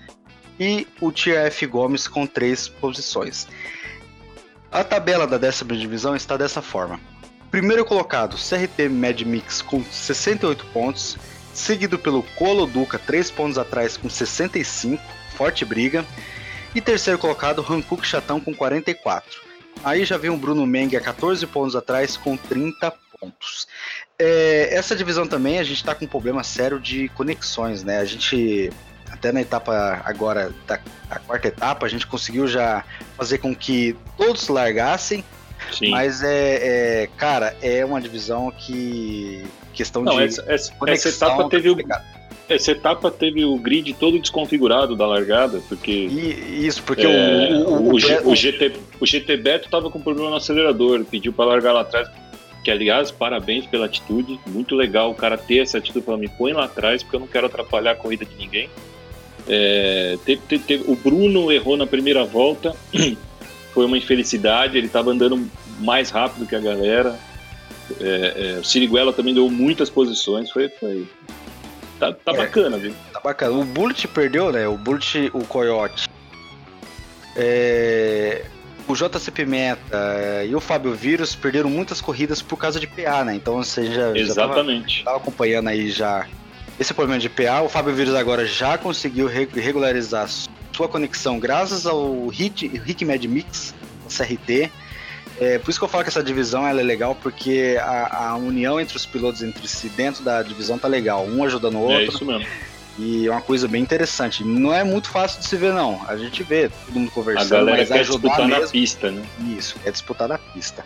[0.58, 3.46] e o TF Gomes com três posições.
[4.72, 7.00] A tabela da décima divisão está dessa forma.
[7.52, 11.18] Primeiro colocado, CRT Mad Mix com 68 pontos,
[11.54, 15.04] seguido pelo Colo Duca, 3 pontos atrás com 65,
[15.36, 16.06] forte briga.
[16.74, 19.42] E terceiro colocado, Hankook Chatão com 44.
[19.84, 23.68] Aí já vem o Bruno Meng a 14 pontos atrás com 30 pontos.
[24.26, 28.00] É, essa divisão também a gente está com um problema sério de conexões, né?
[28.00, 28.72] A gente
[29.12, 30.80] até na etapa agora da
[31.28, 32.86] quarta etapa a gente conseguiu já
[33.18, 35.26] fazer com que todos largassem.
[35.72, 35.90] Sim.
[35.90, 41.50] Mas é, é, cara, é uma divisão que questão Não, de essa, essa, essa etapa
[41.50, 41.78] teve o
[42.50, 45.92] essa etapa teve o grid todo desconfigurado da largada, porque.
[45.92, 50.30] E, isso, porque é, o, o, o, o, GT, o GT Beto estava com problema
[50.30, 52.10] no acelerador, pediu para largar lá atrás.
[52.64, 54.40] Que, aliás, parabéns pela atitude.
[54.48, 57.28] Muito legal o cara ter essa atitude para me põe lá atrás, porque eu não
[57.28, 58.70] quero atrapalhar a corrida de ninguém.
[59.48, 62.74] É, teve, teve, teve, o Bruno errou na primeira volta,
[63.74, 64.78] foi uma infelicidade.
[64.78, 65.50] Ele estava andando
[65.80, 67.20] mais rápido que a galera.
[68.00, 71.06] É, é, o Siriguela também deu muitas posições, foi, foi
[72.00, 72.94] Tá, tá é, bacana, viu?
[73.14, 73.54] Tá bacana.
[73.54, 74.68] O Bullet perdeu, né?
[74.68, 76.10] O Bullet, o Coyote.
[77.36, 78.46] É,
[78.88, 83.24] o JC Pimenta é, e o Fábio Vírus perderam muitas corridas por causa de PA,
[83.24, 83.36] né?
[83.36, 85.00] Então você já, Exatamente.
[85.00, 86.28] já tava, tava acompanhando aí já
[86.80, 87.62] esse problema de PA.
[87.62, 90.30] O Fábio Vírus agora já conseguiu regularizar
[90.76, 93.74] sua conexão graças ao Hit, Rick Mad Mix,
[94.08, 94.72] CRT.
[95.40, 98.36] É, por isso que eu falo que essa divisão ela é legal, porque a, a,
[98.36, 101.82] união entre os pilotos entre si dentro da divisão tá legal, um ajudando o é
[101.82, 102.02] outro.
[102.02, 102.46] É isso mesmo.
[102.98, 104.44] E é uma coisa bem interessante.
[104.44, 106.02] Não é muito fácil de se ver, não.
[106.08, 109.26] A gente vê todo mundo conversando, a galera mas quer disputar mesmo, na pista, né?
[109.58, 110.86] Isso, é disputar na pista.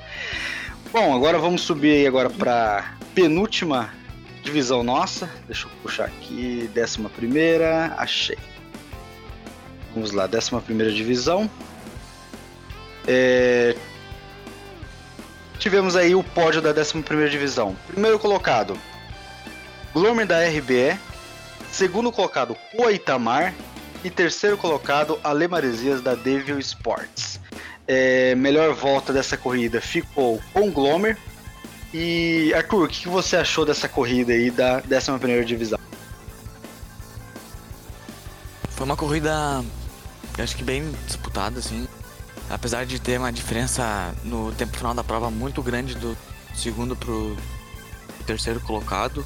[0.91, 3.93] Bom, agora vamos subir agora para penúltima
[4.41, 5.29] divisão nossa.
[5.45, 8.37] Deixa eu puxar aqui, décima primeira, achei.
[9.93, 11.49] Vamos lá, décima primeira divisão.
[13.05, 13.75] É,
[15.59, 17.75] tivemos aí o pódio da 11 Divisão.
[17.87, 18.77] Primeiro colocado,
[19.93, 20.97] Glomer da RBE.
[21.71, 23.53] Segundo colocado, Coitamar.
[24.03, 27.39] E terceiro colocado, Alemaresias da Devil Sports.
[27.87, 31.17] É, melhor volta dessa corrida ficou com Glomer.
[31.93, 35.79] E Arthur, o que você achou dessa corrida aí da 11 Divisão?
[38.69, 39.63] Foi uma corrida,
[40.37, 41.87] acho que bem disputada, assim
[42.49, 46.17] apesar de ter uma diferença no tempo final da prova muito grande do
[46.55, 47.35] segundo pro
[48.25, 49.25] terceiro colocado,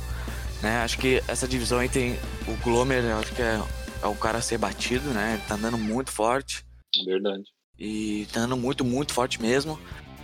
[0.62, 0.84] né?
[0.84, 3.62] Acho que essa divisão aí tem o Glomer, acho que é,
[4.02, 5.34] é o cara a ser batido, né?
[5.34, 6.66] Ele tá andando muito forte.
[7.06, 7.44] Verdade.
[7.78, 9.80] E tá andando muito, muito forte mesmo.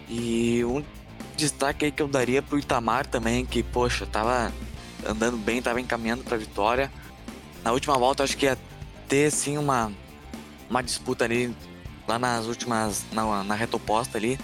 [0.09, 0.83] E um
[1.35, 4.51] destaque aí que eu daria pro Itamar também, que, poxa, tava
[5.05, 6.91] andando bem, tava encaminhando pra vitória.
[7.63, 8.57] Na última volta, acho que ia
[9.07, 9.91] ter, sim, uma,
[10.69, 11.53] uma disputa ali,
[12.07, 14.39] lá nas últimas, na, na reta oposta ali.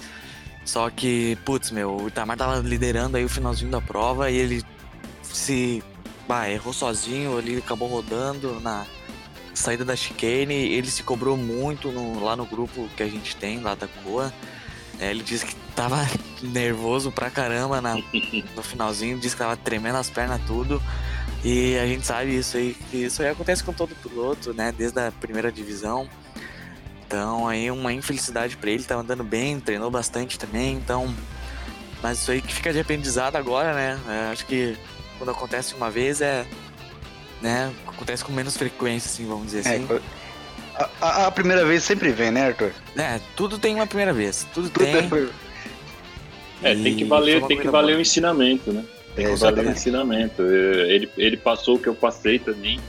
[0.65, 4.63] Só que, putz, meu, o Itamar tava liderando aí o finalzinho da prova e ele
[5.33, 5.83] se
[6.27, 8.85] bah, errou sozinho, ele acabou rodando na
[9.53, 10.53] saída da chicane.
[10.53, 14.33] Ele se cobrou muito no, lá no grupo que a gente tem, lá da Coa.
[14.99, 15.97] É, ele disse que tava
[16.41, 17.95] nervoso pra caramba na,
[18.55, 20.81] no finalzinho, disse que tava tremendo as pernas tudo.
[21.43, 24.71] E a gente sabe isso aí, que isso aí acontece com todo piloto, né?
[24.71, 26.07] Desde a primeira divisão.
[27.05, 31.13] Então aí uma infelicidade para ele, tava andando bem, treinou bastante também, então.
[32.01, 33.99] Mas isso aí que fica de aprendizado agora, né?
[34.07, 34.77] É, acho que
[35.23, 36.45] quando acontece uma vez é.
[37.41, 37.71] né?
[37.87, 39.87] Acontece com menos frequência, assim, vamos dizer É, assim.
[41.01, 42.71] a, a- primeira vez sempre vem, né, Arthur?
[42.97, 44.45] É, tudo tem uma primeira vez.
[44.53, 45.09] Tudo tem.
[46.61, 47.97] É, tem que valer, tem que valer boa.
[47.99, 48.83] o ensinamento, né?
[49.15, 50.41] Tem É, que valer o ensinamento.
[50.41, 52.79] É, Ele, ele passou o que eu passei também.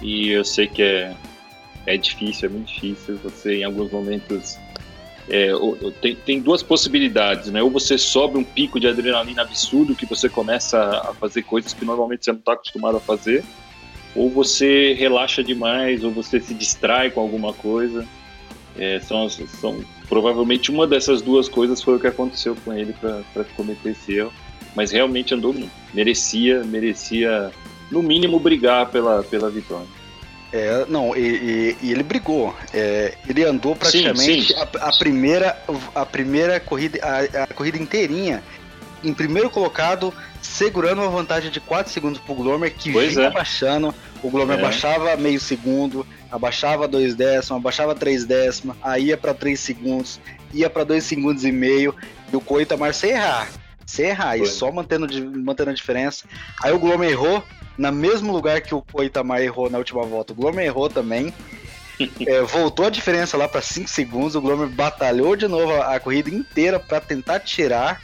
[0.00, 1.14] E eu sei que é,
[1.86, 3.18] é difícil, é muito difícil.
[3.24, 4.56] Você, em alguns momentos.
[5.30, 5.50] É,
[6.00, 7.62] tem, tem duas possibilidades, né?
[7.62, 11.84] Ou você sobe um pico de adrenalina absurdo, que você começa a fazer coisas que
[11.84, 13.44] normalmente você não está acostumado a fazer,
[14.14, 18.06] ou você relaxa demais, ou você se distrai com alguma coisa.
[18.76, 23.44] É, são, são provavelmente uma dessas duas coisas foi o que aconteceu com ele para
[23.56, 24.32] cometer esse erro.
[24.74, 25.54] Mas realmente andou.
[25.92, 27.50] Merecia, merecia,
[27.90, 29.97] no mínimo, brigar pela, pela vitória.
[30.52, 32.54] É, não, e, e- e ele brigou.
[32.72, 34.54] É, ele andou praticamente sim.
[34.80, 35.62] A, a primeira,
[35.94, 38.42] a primeira corrida, a, a corrida inteirinha,
[39.04, 43.28] em primeiro colocado, segurando uma vantagem de 4 segundos pro Glomer, que Pois vinha é.
[43.28, 43.94] abaixando.
[44.22, 44.60] O Glomer É.
[44.60, 50.18] abaixava meio segundo, abaixava dois décimos, abaixava três décimos, aí ia pra 3 segundos,
[50.52, 51.94] ia pra 2 segundos e meio,
[52.32, 53.48] e o Coitamar sem errar.
[53.86, 54.48] Sem errar, e Foi.
[54.48, 55.06] só mantendo,
[55.38, 56.24] mantendo a diferença.
[56.62, 57.42] Aí o Glomer errou,
[57.78, 60.32] no mesmo lugar que o Coitamar errou na última volta.
[60.32, 61.32] O Glomer errou também.
[62.24, 64.36] É, voltou a diferença lá para 5 segundos.
[64.36, 68.00] O Glomer batalhou de novo a, a corrida inteira para tentar tirar.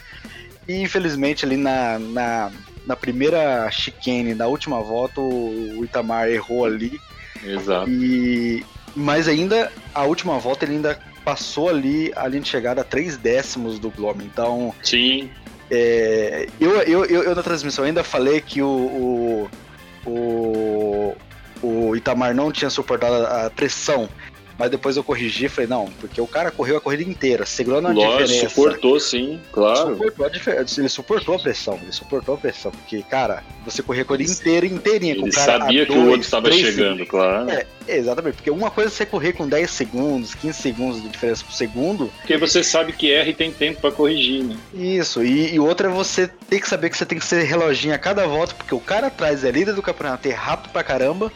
[0.66, 2.51] E infelizmente ali na, na,
[2.85, 6.99] na primeira chicane da última volta, o, o Itamar errou ali.
[7.45, 7.89] Exato.
[7.89, 8.64] E
[8.97, 13.16] mas ainda a última volta ele ainda passou ali a linha de chegada a 3
[13.16, 14.27] décimos do Glomer.
[14.27, 15.31] Então Sim,
[15.70, 19.51] é, eu, eu, eu, eu na transmissão ainda falei que o, o,
[20.07, 21.16] o,
[21.62, 24.09] o Itamar não tinha suportado a pressão,
[24.59, 27.88] mas depois eu corrigi e falei, não, porque o cara correu a corrida inteira, segurando
[27.88, 28.48] a lógico, diferença.
[28.48, 29.96] suportou sim, claro.
[29.96, 30.26] Suportou
[30.78, 34.66] ele suportou a pressão, ele suportou a pressão, porque, cara, você corria a corrida inteira,
[34.66, 37.50] inteirinha, com o Ele cara sabia que o outro estava chegando, claro.
[37.50, 41.44] É, exatamente, porque uma coisa é você correr com 10 segundos, 15 segundos de diferença
[41.44, 44.57] por segundo, Porque você sabe que erra e tem tempo para corrigir, né?
[44.72, 47.94] Isso, e, e outra é você ter que saber que você tem que ser reloginho
[47.94, 51.32] a cada volta, porque o cara atrás é líder do campeonato, é rápido pra caramba,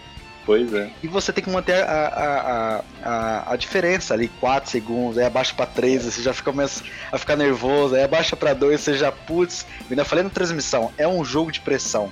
[0.49, 0.88] Pois é.
[1.03, 5.53] e você tem que manter a, a, a, a, diferença ali, 4 segundos, aí abaixa
[5.55, 6.82] pra 3, você já fica começa
[7.12, 11.07] a ficar nervoso, aí abaixa pra 2, você já, putz, ainda falei na transmissão, é
[11.07, 12.11] um jogo de pressão.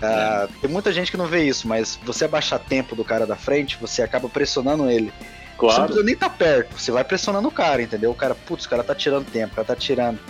[0.00, 3.34] Ah, tem muita gente que não vê isso, mas você abaixar tempo do cara da
[3.34, 5.06] frente, você acaba pressionando ele.
[5.06, 8.12] Você não Claro, precisa nem estar perto, você vai pressionando o cara, entendeu?
[8.12, 10.20] O cara, putz, o cara tá tirando tempo, o cara tá tirando.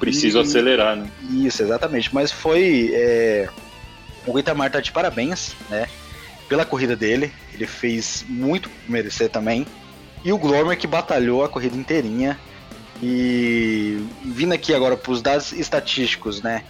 [0.00, 1.08] preciso E- acelerar, né?
[1.30, 2.12] Isso, exatamente.
[2.12, 2.90] Mas foi.
[2.92, 3.48] é,
[4.26, 5.86] O Itamar tá de parabéns, né?
[6.48, 7.32] Pela corrida dele.
[7.52, 9.66] Ele fez muito merecer também.
[10.24, 12.38] E o Glomer que batalhou a corrida inteirinha.
[13.02, 16.64] E vindo aqui agora para os dados estatísticos, né?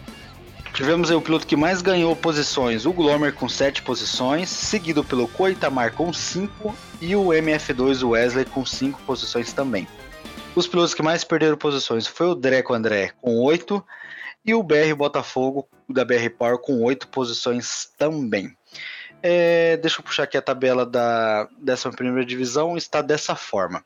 [0.74, 5.92] Tivemos o piloto que mais ganhou posições, o Glomer com 7 posições, seguido pelo Coitamar
[5.92, 9.88] com 5 e o MF2 o Wesley com 5 posições também.
[10.54, 13.84] Os pilotos que mais perderam posições foi o Dreco André com 8
[14.44, 18.57] e o BR Botafogo da BR Power com 8 posições também.
[19.22, 23.84] É, deixa eu puxar aqui a tabela da 11 divisão, está dessa forma.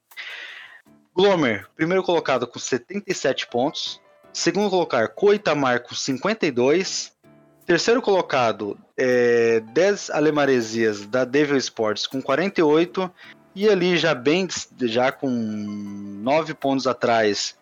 [1.14, 4.00] Glomer, primeiro colocado com 77 pontos.
[4.32, 7.12] Segundo colocado, Coitamar com 52.
[7.66, 13.10] Terceiro colocado, é, 10 Alemaresias da Devil Sports com 48.
[13.54, 14.48] E ali já bem,
[14.80, 17.56] já com 9 pontos atrás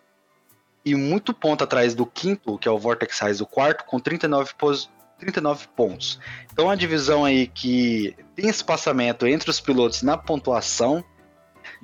[0.84, 4.54] e muito ponto atrás do quinto, que é o Vortex Rise, o quarto, com 39,
[4.56, 4.88] pos
[5.20, 6.18] 39 pontos.
[6.52, 11.04] Então a divisão aí que tem espaçamento entre os pilotos na pontuação,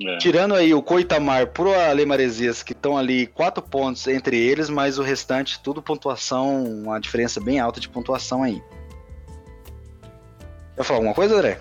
[0.03, 0.19] É.
[0.19, 4.99] tirando aí o Coitamar pro Ale Maresias, que estão ali 4 pontos entre eles, mas
[4.99, 8.61] o restante tudo pontuação, uma diferença bem alta de pontuação aí.
[10.75, 11.61] Quer falar alguma coisa, André?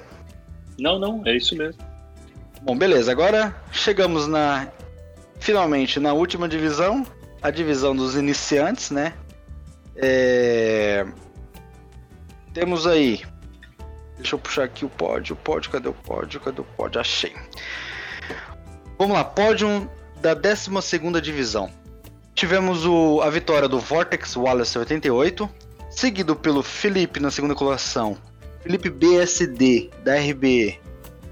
[0.77, 1.81] Não, não, é isso mesmo.
[2.61, 3.11] Bom, beleza.
[3.11, 4.67] Agora chegamos na
[5.39, 7.05] finalmente, na última divisão,
[7.41, 9.13] a divisão dos iniciantes, né?
[9.95, 11.05] É...
[12.55, 13.21] Temos aí.
[14.15, 15.35] Deixa eu puxar aqui o pódio.
[15.35, 16.39] Pódio, cadê o pódio?
[16.39, 17.01] Cadê o pódio?
[17.01, 17.35] Achei.
[18.97, 19.91] Vamos lá, pódio
[20.21, 20.71] da 12
[21.21, 21.69] divisão.
[22.33, 25.49] Tivemos o, a vitória do Vortex Wallace 88,
[25.89, 28.17] seguido pelo Felipe na segunda colocação,
[28.63, 30.79] Felipe BSD da RBE.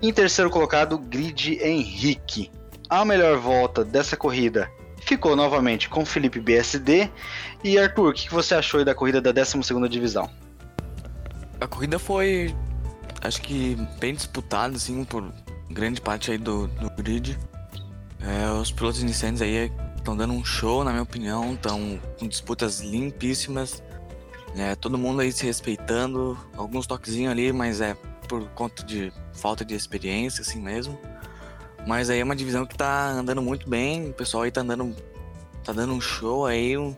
[0.01, 2.51] Em terceiro colocado, Grid Henrique.
[2.89, 4.69] A melhor volta dessa corrida
[4.99, 7.09] ficou novamente com Felipe BSD.
[7.63, 9.57] E Arthur, o que você achou da corrida da 12
[9.87, 10.29] divisão?
[11.63, 12.53] A corrida foi,
[13.21, 15.33] acho que bem disputada, assim, por
[15.69, 17.39] grande parte aí do, do grid.
[18.19, 22.81] É, os pilotos iniciantes aí estão dando um show, na minha opinião, estão com disputas
[22.81, 23.81] limpíssimas.
[24.57, 27.95] É, todo mundo aí se respeitando, alguns toquezinhos ali, mas é
[28.27, 30.99] por conta de falta de experiência, assim mesmo.
[31.87, 34.93] Mas aí é uma divisão que tá andando muito bem, o pessoal aí tá andando,
[35.63, 36.93] tá dando um show aí, um,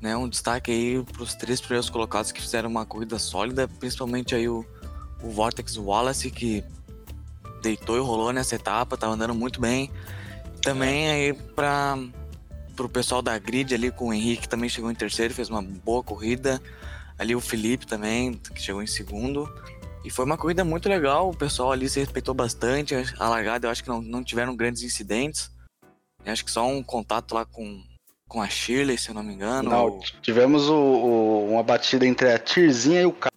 [0.00, 4.48] né, um destaque aí pros três primeiros colocados que fizeram uma corrida sólida, principalmente aí
[4.48, 4.64] o,
[5.22, 6.64] o Vortex Wallace, que
[7.62, 9.90] deitou e rolou nessa etapa, tá andando muito bem.
[10.62, 11.98] Também aí para
[12.76, 15.60] pro pessoal da grid ali com o Henrique que também chegou em terceiro, fez uma
[15.60, 16.62] boa corrida.
[17.18, 19.52] Ali o Felipe também, que chegou em segundo.
[20.04, 22.94] E foi uma corrida muito legal, o pessoal ali se respeitou bastante.
[23.18, 25.50] A largada eu acho que não, não tiveram grandes incidentes.
[26.24, 27.82] Eu acho que só um contato lá com,
[28.28, 29.70] com a Shirley, se eu não me engano.
[29.70, 30.00] Não, ou...
[30.20, 33.32] tivemos o, o, uma batida entre a Tirzinha e o cara.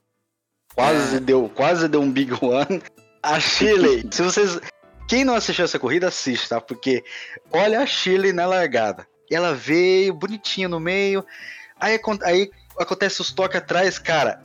[0.75, 1.19] Quase, é.
[1.19, 2.81] deu, quase deu um big one.
[3.23, 4.59] A Shirley, se vocês.
[5.07, 6.61] Quem não assistiu essa corrida, assiste, tá?
[6.61, 7.03] Porque
[7.51, 9.07] olha a Shirley na largada.
[9.29, 11.25] Ela veio bonitinha no meio.
[11.79, 14.41] Aí, aí acontece os toques atrás, cara.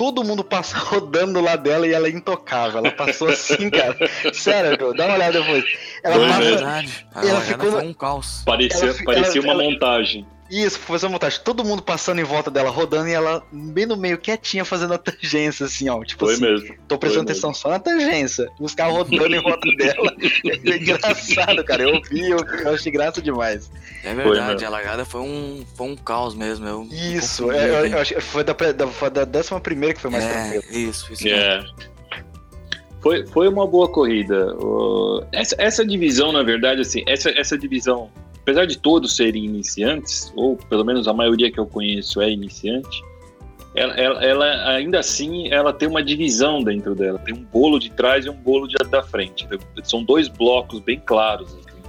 [0.00, 2.78] Todo mundo passa rodando lá dela e ela é intocável.
[2.78, 3.94] Ela passou assim, cara.
[4.32, 5.62] Sério, dá uma olhada depois.
[6.02, 7.06] Ela foi passa, verdade.
[7.16, 8.42] Ela ficou foi um caos.
[8.46, 10.26] Parecia, ela, parecia ela, uma montagem.
[10.50, 11.40] Isso, fazer uma montagem.
[11.44, 14.98] Todo mundo passando em volta dela, rodando, e ela bem no meio, quietinha, fazendo a
[14.98, 16.02] tangência, assim, ó.
[16.02, 16.74] Tipo Foi assim, mesmo.
[16.88, 17.62] Tô prestando Foi atenção mesmo.
[17.62, 18.50] só na tangência.
[18.58, 20.14] Os carros rodando em volta dela.
[20.44, 21.82] É engraçado, cara.
[21.82, 23.70] Eu vi, eu, eu achei graça demais.
[24.02, 26.66] É verdade, a largada foi um, foi um caos mesmo.
[26.66, 30.00] Eu isso, é, eu, eu, acho que foi da, da, foi da décima primeira que
[30.00, 30.64] foi mais é, tranquilo.
[30.70, 31.28] Isso, isso.
[31.28, 31.64] É.
[33.00, 34.54] Foi, foi uma boa corrida.
[35.32, 38.10] essa, essa divisão, na verdade, assim, essa, essa divisão
[38.42, 43.02] apesar de todos serem iniciantes, ou pelo menos a maioria que eu conheço é iniciante,
[43.74, 47.18] ela, ela, ela, ainda assim ela tem uma divisão dentro dela.
[47.20, 49.46] Tem um bolo de trás e um bolo de, da frente.
[49.84, 51.54] São dois blocos bem claros.
[51.54, 51.80] Assim.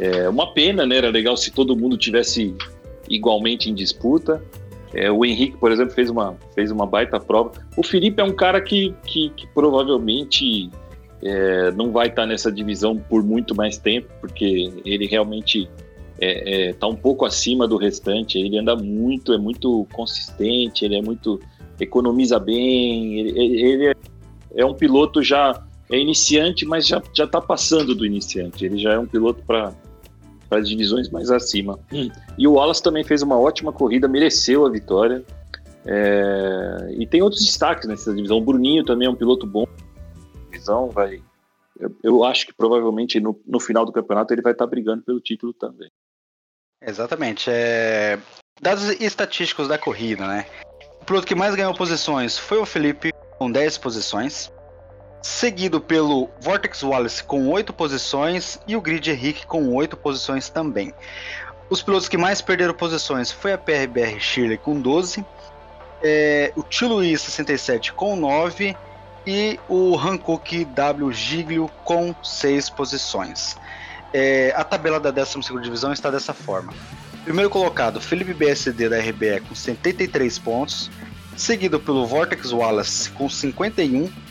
[0.00, 0.96] É uma pena, né?
[0.96, 2.56] Era legal se todo mundo tivesse
[3.08, 4.42] igualmente em disputa.
[4.94, 7.52] É, o Henrique, por exemplo, fez uma, fez uma baita prova.
[7.76, 10.70] O Felipe é um cara que, que, que provavelmente
[11.22, 15.84] é, não vai estar nessa divisão por muito mais tempo, porque ele realmente está
[16.20, 18.38] é, é, tá um pouco acima do restante.
[18.38, 21.40] Ele anda muito, é muito consistente, ele é muito
[21.80, 23.18] economiza bem.
[23.18, 23.94] Ele, ele é,
[24.56, 28.64] é, um piloto já é iniciante, mas já está passando do iniciante.
[28.64, 29.72] Ele já é um piloto para
[30.48, 31.78] para as divisões mais acima.
[32.38, 35.24] E o Wallace também fez uma ótima corrida, mereceu a vitória.
[35.86, 38.38] É, e tem outros destaques nessa divisão.
[38.38, 39.66] O Bruninho também é um piloto bom
[40.64, 41.22] divisão, vai.
[41.78, 45.02] Eu, eu acho que provavelmente no, no, final do campeonato ele vai estar tá brigando
[45.02, 45.90] pelo título também.
[46.80, 47.50] Exatamente.
[47.50, 48.18] É...
[48.60, 50.46] Dados estatísticos da corrida, né?
[51.00, 54.50] O piloto que mais ganhou posições foi o Felipe, com 10 posições.
[55.24, 60.92] Seguido pelo Vortex Wallace com 8 posições e o Grid Henrique com 8 posições também.
[61.70, 65.24] Os pilotos que mais perderam posições foi a PRBR Shirley com 12,
[66.02, 68.76] é, o Tio Luiz 67 com 9
[69.26, 73.56] e o Hankook W Giglio com 6 posições.
[74.12, 76.74] É, a tabela da 12 divisão está dessa forma.
[77.24, 80.90] Primeiro colocado, Felipe BSD da RBE com 73 pontos,
[81.34, 84.23] seguido pelo Vortex Wallace com 51, e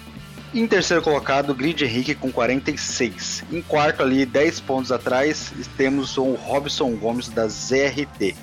[0.54, 3.43] em terceiro colocado, Grid Henrique com 46.
[3.51, 8.36] Em quarto ali, 10 pontos atrás, temos o Robson Gomes da ZRT.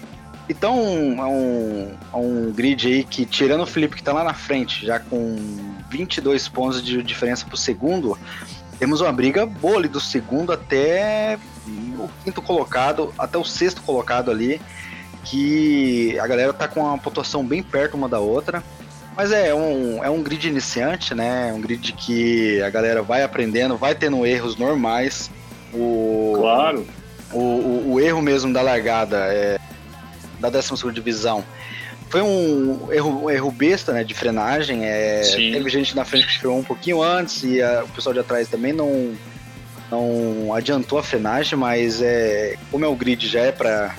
[0.48, 4.34] Então é um, é um grid aí que, tirando o Felipe que está lá na
[4.34, 5.36] frente, já com
[5.88, 8.18] 22 pontos de diferença para o segundo,
[8.76, 11.38] temos uma briga boa ali do segundo até
[11.96, 14.60] o quinto colocado, até o sexto colocado ali,
[15.22, 18.64] que a galera tá com uma pontuação bem perto uma da outra.
[19.16, 21.52] Mas é um, é um grid iniciante, né?
[21.52, 25.30] Um grid que a galera vai aprendendo, vai tendo erros normais.
[25.72, 26.86] O, claro.
[27.32, 29.58] O, o, o erro mesmo da largada é,
[30.38, 31.44] da 12 divisão.
[32.08, 34.84] Foi um erro, um erro besta, né, de frenagem.
[34.84, 38.20] É, teve gente na frente que freou um pouquinho antes e a, o pessoal de
[38.20, 39.14] atrás também não
[39.90, 43.94] não adiantou a frenagem, mas é, como é o grid já é para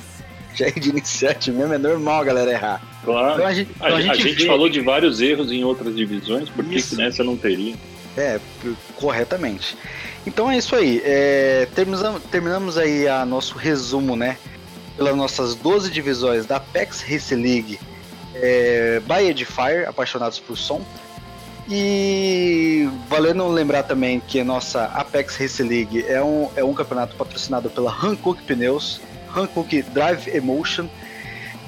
[0.55, 2.81] já é de iniciante mesmo, é normal a galera errar.
[3.03, 3.33] Claro.
[3.33, 4.45] Então a gente, então a, a, gente, a gente vê...
[4.45, 7.75] falou de vários erros em outras divisões, por que nessa não teria?
[8.17, 8.39] É,
[8.95, 9.77] corretamente.
[10.25, 11.01] Então é isso aí.
[11.03, 14.37] É, terminamos, terminamos aí a nosso resumo, né?
[14.97, 17.79] Pelas nossas 12 divisões da Apex Race League
[18.35, 20.81] é, by Edifier, apaixonados por som.
[21.69, 27.15] E valendo lembrar também que a nossa Apex Race League é um, é um campeonato
[27.15, 28.99] patrocinado pela Hankook Pneus,
[29.35, 30.87] Hankook Drive Emotion.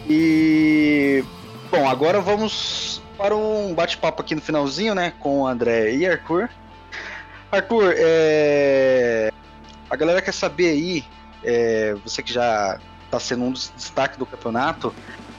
[0.10, 1.24] E
[1.72, 6.50] bom, agora vamos para um bate-papo aqui no finalzinho, né, com o André e Arthur.
[7.52, 9.32] Arthur, é...
[9.90, 11.04] a galera quer saber aí,
[11.44, 11.96] é...
[12.04, 14.94] você que já está sendo um dos destaques do campeonato,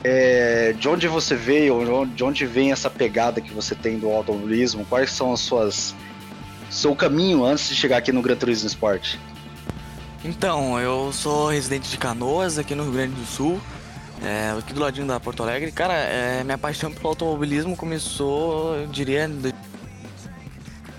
[0.05, 4.85] é, de onde você veio, de onde vem essa pegada que você tem do automobilismo?
[4.85, 5.95] Quais são as suas
[6.71, 9.17] seu caminho antes de chegar aqui no Gran Turismo Sport?
[10.25, 13.61] Então, eu sou residente de Canoas, aqui no Rio Grande do Sul,
[14.25, 15.71] é, aqui do ladinho da Porto Alegre.
[15.71, 19.31] Cara, é, minha paixão pelo automobilismo começou, eu diria,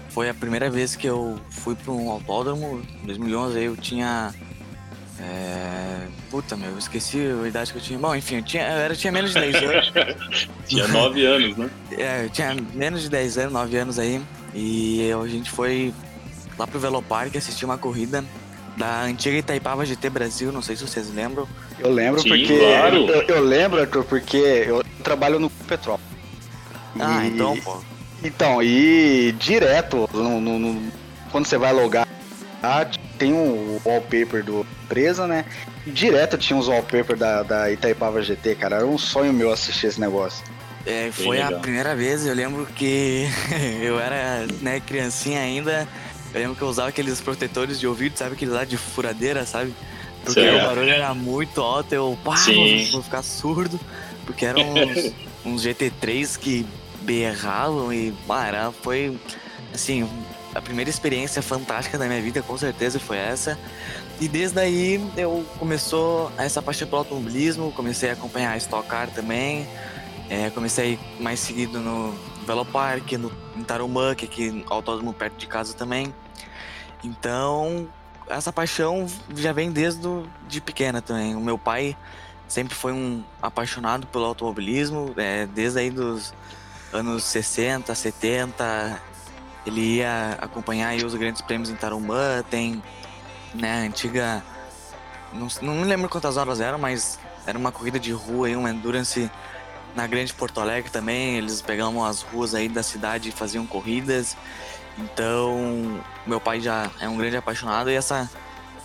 [0.09, 2.81] foi a primeira vez que eu fui para um autódromo.
[3.03, 4.33] Em 2011 eu tinha
[5.19, 6.07] é...
[6.29, 7.97] Puta, meu, eu esqueci a idade que eu tinha.
[7.97, 9.93] Bom, enfim, eu, tinha, eu, era, eu tinha menos de 10 anos.
[10.67, 11.69] tinha 9 anos, né?
[11.91, 14.21] É, eu tinha menos de 10 anos, 9 anos aí.
[14.53, 15.93] E a gente foi
[16.57, 18.23] lá pro Velopark assistir uma corrida
[18.75, 21.47] da antiga Itaipava GT Brasil, não sei se vocês lembram.
[21.79, 22.57] Eu lembro Sim, porque.
[22.57, 23.09] Claro.
[23.09, 25.99] Eu, eu, lembro, Arthur, porque eu trabalho no Petrol.
[26.99, 27.81] Ah, e, então, pô.
[28.23, 30.91] Então, e direto, no, no, no,
[31.31, 32.05] quando você vai logar
[33.17, 35.45] tem um wallpaper do empresa, né?
[35.85, 38.77] E direto tinha uns wallpaper da, da Itaipava GT, cara.
[38.77, 40.43] Era um sonho meu assistir esse negócio.
[40.85, 43.27] É, foi a primeira vez, eu lembro que
[43.81, 45.87] eu era né, criancinha ainda.
[46.35, 48.33] Eu lembro que eu usava aqueles protetores de ouvido, sabe?
[48.33, 49.73] Aqueles lá de furadeira, sabe?
[50.25, 53.79] Porque o barulho era muito alto, eu pá, vou, vou, ficar surdo.
[54.25, 55.13] Porque eram uns,
[55.45, 56.65] uns GT3 que
[57.03, 59.17] berravam e, pá, foi
[59.73, 60.05] assim,
[60.53, 63.57] a primeira experiência fantástica da minha vida, com certeza, foi essa.
[64.19, 69.09] E desde aí eu começou essa paixão pelo automobilismo, comecei a acompanhar a Stock Car
[69.09, 69.65] também,
[70.29, 72.13] é, comecei mais seguido no
[72.45, 76.13] Velopark, no em Tarumã, que é aqui autódromo perto de casa também.
[77.05, 77.87] Então,
[78.27, 80.01] essa paixão já vem desde
[80.47, 81.35] de pequena também.
[81.35, 81.95] O meu pai
[82.47, 86.33] sempre foi um apaixonado pelo automobilismo, é, desde aí dos
[86.91, 89.01] anos 60, 70,
[89.65, 92.81] ele ia acompanhar os grandes prêmios em Tarumã, tem
[93.53, 94.43] né, antiga.
[95.33, 98.69] Não, não me lembro quantas horas eram, mas era uma corrida de rua aí, uma
[98.69, 99.29] endurance
[99.95, 101.37] na Grande Porto Alegre também.
[101.37, 104.35] Eles pegavam as ruas aí da cidade e faziam corridas.
[104.97, 108.29] Então, meu pai já é um grande apaixonado e essa,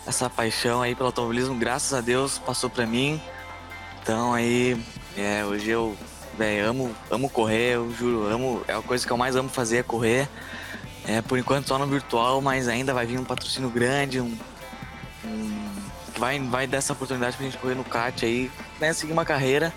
[0.07, 3.21] essa paixão aí pelo automobilismo, graças a Deus, passou para mim.
[4.03, 4.83] Então aí,
[5.17, 5.97] é, hoje eu
[6.37, 9.79] véio, amo, amo correr, eu juro, amo, é a coisa que eu mais amo fazer
[9.79, 10.29] é correr.
[11.07, 14.37] É, por enquanto só no virtual, mas ainda vai vir um patrocínio grande, um,
[15.25, 15.71] um
[16.19, 19.73] vai, vai dar essa oportunidade pra gente correr no kart aí, né, seguir uma carreira.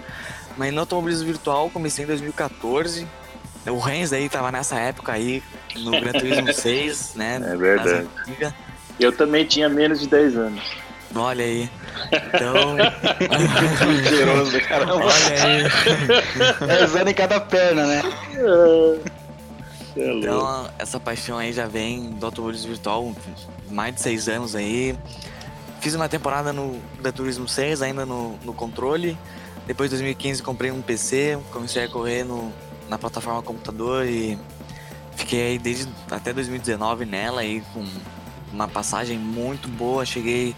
[0.58, 3.08] Mas no automobilismo virtual comecei em 2014.
[3.66, 5.42] O Renz aí tava nessa época aí,
[5.76, 7.42] no Gran Turismo 6, né?
[7.44, 8.08] É verdade.
[9.00, 10.64] Eu também tinha menos de 10 anos.
[11.16, 11.70] Olha aí.
[12.12, 12.76] Então.
[14.10, 14.96] Cheiroso, caramba.
[14.96, 16.68] Olha aí.
[16.68, 18.02] 10 anos em cada perna, né?
[18.36, 19.24] É.
[19.96, 23.14] É então, essa paixão aí já vem do automobilismo virtual,
[23.70, 24.98] mais de seis anos aí.
[25.82, 29.18] Fiz uma temporada no da Turismo 6, ainda no, no controle.
[29.68, 32.52] Depois, de 2015, comprei um PC, comecei a correr no,
[32.90, 34.38] na plataforma computador e
[35.16, 37.86] fiquei aí desde até 2019 nela aí com
[38.52, 40.06] uma passagem muito boa.
[40.06, 40.56] Cheguei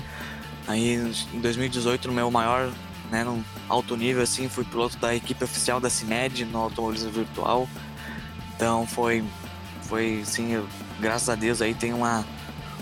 [0.67, 0.95] aí
[1.33, 2.71] em 2018 no meu maior,
[3.09, 7.67] né, no alto nível assim, fui piloto da equipe oficial da CINED no automobilismo virtual.
[8.55, 9.23] Então foi,
[9.83, 10.63] foi sim,
[10.99, 12.25] graças a Deus aí tem uma,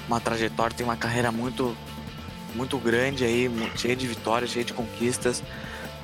[0.08, 1.76] uma trajetória, tem uma carreira muito,
[2.56, 5.44] muito grande aí, cheia de vitórias, cheia de conquistas.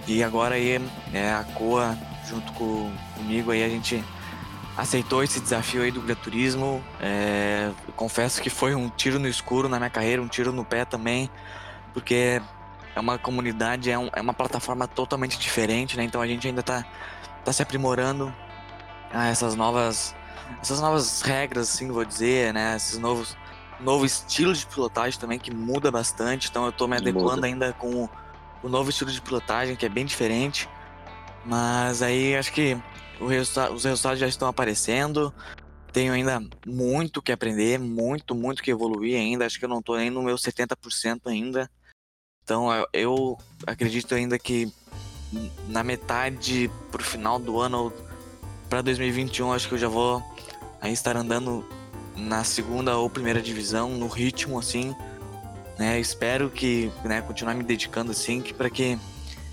[0.07, 0.81] E agora aí
[1.13, 1.95] é, a Coa,
[2.27, 4.03] junto com, comigo aí, a gente
[4.79, 6.81] aceitou esse desafio aí do Gran Turismo.
[7.01, 10.85] É, confesso que foi um tiro no escuro na minha carreira, um tiro no pé
[10.85, 11.29] também,
[11.93, 12.41] porque
[12.95, 16.03] é uma comunidade, é, um, é uma plataforma totalmente diferente, né?
[16.03, 16.85] Então a gente ainda tá,
[17.43, 18.33] tá se aprimorando
[19.11, 20.15] a essas novas
[20.61, 22.75] essas novas regras, assim, vou dizer, né?
[22.77, 23.37] Esses novos
[23.81, 26.49] novo estilo de pilotagem também que muda bastante.
[26.49, 27.47] Então eu tô me adequando muda.
[27.47, 28.09] ainda com o,
[28.63, 30.69] o, novo estilo de pilotagem que é bem diferente.
[31.45, 32.77] Mas aí acho que
[33.27, 35.33] resulta os resultados já estão aparecendo.
[35.91, 39.45] tenho ainda muito que aprender, muito, muito que evoluir ainda.
[39.45, 41.69] Acho que eu não estou nem no meu 70% ainda.
[42.43, 43.37] Então eu
[43.67, 44.71] acredito ainda que
[45.67, 47.93] na metade pro final do ano
[48.69, 50.23] para 2021 acho que eu já vou
[50.81, 51.63] aí estar andando
[52.15, 54.95] na segunda ou primeira divisão no ritmo assim,
[55.77, 55.99] né?
[55.99, 58.97] Espero que, né, continuar me dedicando assim, que para que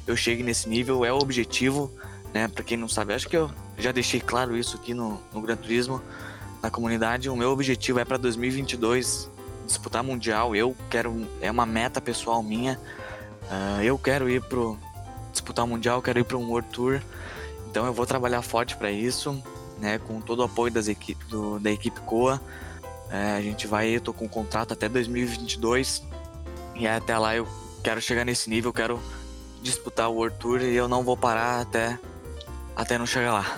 [0.07, 1.93] eu chegue nesse nível é o objetivo,
[2.37, 2.49] né?
[2.49, 5.57] Para quem não sabe, acho que eu já deixei claro isso aqui no, no Gran
[5.57, 6.03] Turismo,
[6.63, 7.31] na comunidade.
[7.31, 9.31] O meu objetivo é para 2022
[9.67, 10.55] disputar mundial.
[10.55, 12.79] Eu quero, é uma meta pessoal minha.
[13.45, 14.79] Uh, eu quero ir pro
[15.33, 17.01] disputar o mundial, quero ir para um World Tour.
[17.71, 19.43] Então eu vou trabalhar forte para isso,
[19.79, 19.99] né?
[19.99, 22.39] Com todo o apoio das equipes do, da equipe Coa.
[23.11, 26.03] É, a gente vai, eu tô com um contrato até 2022
[26.75, 27.49] e até lá eu
[27.83, 29.01] quero chegar nesse nível, quero
[29.63, 31.99] disputar o World Tour e eu não vou parar até
[32.77, 33.57] até não chegar lá.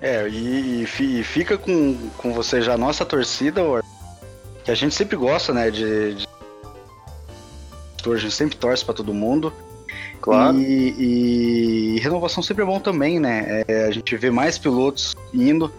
[0.00, 3.60] É, e, e fica com, com você já a nossa torcida,
[4.64, 6.26] que a gente sempre gosta, né, de, de...
[8.06, 9.52] a gente sempre torce para todo mundo.
[10.20, 10.58] Claro.
[10.58, 13.64] E, e, renovação sempre é bom também, né?
[13.66, 15.72] É, a gente vê mais pilotos indo,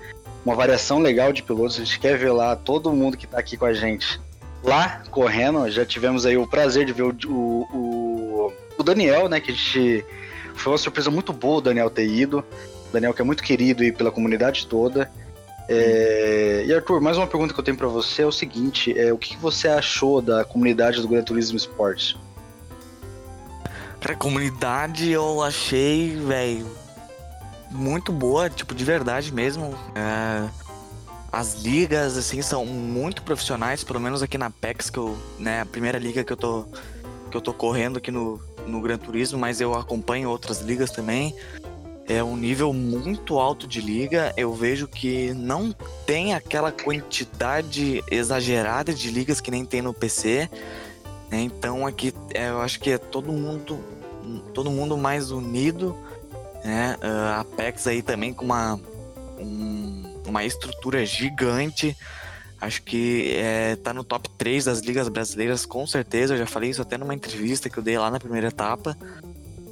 [0.43, 1.79] uma variação legal de pilotos.
[1.79, 4.19] A gente quer ver lá todo mundo que tá aqui com a gente
[4.63, 5.69] lá correndo.
[5.69, 9.39] Já tivemos aí o prazer de ver o, o, o, o Daniel, né?
[9.39, 10.05] Que a gente.
[10.55, 12.43] Foi uma surpresa muito boa o Daniel ter ido.
[12.91, 15.09] O Daniel que é muito querido aí pela comunidade toda.
[15.69, 16.65] É...
[16.67, 19.17] E Arthur, mais uma pergunta que eu tenho para você é o seguinte: é, o
[19.17, 22.17] que você achou da comunidade do Gran Turismo Esportes?
[24.01, 26.67] Pra comunidade eu achei, velho,
[27.69, 29.73] muito boa, tipo, de verdade mesmo.
[29.95, 30.49] É,
[31.31, 35.65] as ligas, assim, são muito profissionais, pelo menos aqui na PEX, que eu, né, a
[35.65, 36.65] primeira liga que eu tô,
[37.29, 41.33] que eu tô correndo aqui no, no Gran Turismo, mas eu acompanho outras ligas também.
[42.11, 44.33] É um nível muito alto de liga.
[44.35, 45.73] Eu vejo que não
[46.05, 50.49] tem aquela quantidade exagerada de ligas que nem tem no PC.
[51.31, 51.39] Né?
[51.39, 53.79] Então aqui é, eu acho que é todo mundo,
[54.53, 55.95] todo mundo mais unido,
[56.65, 56.97] né?
[57.01, 58.77] Uh, a Apex aí também com uma,
[59.39, 61.95] um, uma estrutura gigante.
[62.59, 66.33] Acho que é, tá no top 3 das ligas brasileiras, com certeza.
[66.33, 68.97] Eu já falei isso até numa entrevista que eu dei lá na primeira etapa.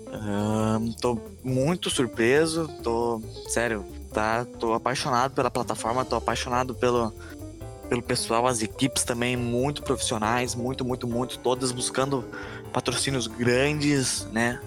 [0.10, 7.14] Uh, tô muito surpreso, tô, sério, tá, tô apaixonado pela plataforma, tô apaixonado pelo,
[7.88, 12.26] pelo pessoal, as equipes também muito profissionais, muito, muito, muito, todas buscando
[12.74, 14.60] patrocínios grandes, né?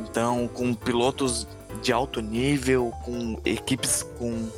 [0.00, 1.46] Então, com pilotos
[1.82, 4.48] de alto nível, com equipes com.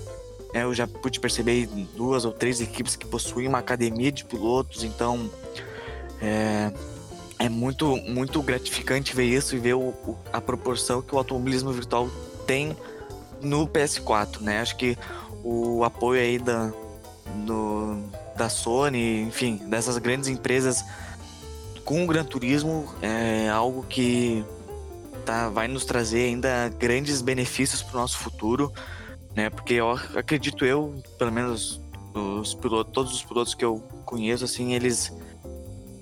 [0.55, 4.85] É, eu já pude perceber duas ou três equipes que possuem uma academia de pilotos,
[4.85, 5.31] então
[6.20, 6.73] é,
[7.39, 11.73] é muito, muito gratificante ver isso e ver o, o, a proporção que o automobilismo
[11.73, 12.09] virtual
[12.47, 12.77] tem
[13.41, 14.61] no PS4, né?
[14.61, 14.97] Acho que
[15.45, 16.73] o apoio aí da,
[18.37, 20.85] da Sony, enfim, dessas grandes empresas
[21.85, 24.45] com o Gran Turismo é algo que
[25.25, 28.73] tá, vai nos trazer ainda grandes benefícios para o nosso futuro,
[29.35, 29.51] né?
[29.51, 31.81] Porque eu acredito eu, pelo menos
[32.15, 35.13] os pilotos, todos os pilotos que eu conheço, assim, eles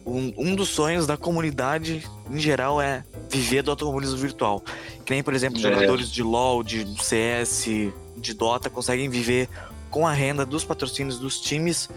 [0.04, 4.62] um, um dos sonhos da comunidade em geral é viver do automobilismo virtual.
[5.04, 5.62] Que nem, por exemplo, é.
[5.62, 7.66] jogadores de LoL, de CS,
[8.16, 9.48] de Dota conseguem viver
[9.90, 11.88] com a renda dos patrocínios dos times,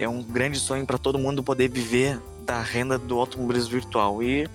[0.00, 4.20] é um grande sonho para todo mundo poder viver da renda do automobilismo virtual.
[4.20, 4.48] E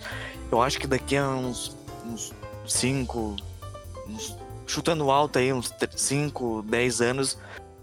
[0.51, 1.73] eu acho que daqui a uns
[2.67, 3.37] 5,
[4.67, 7.37] chutando alto aí, uns 5, 10 anos,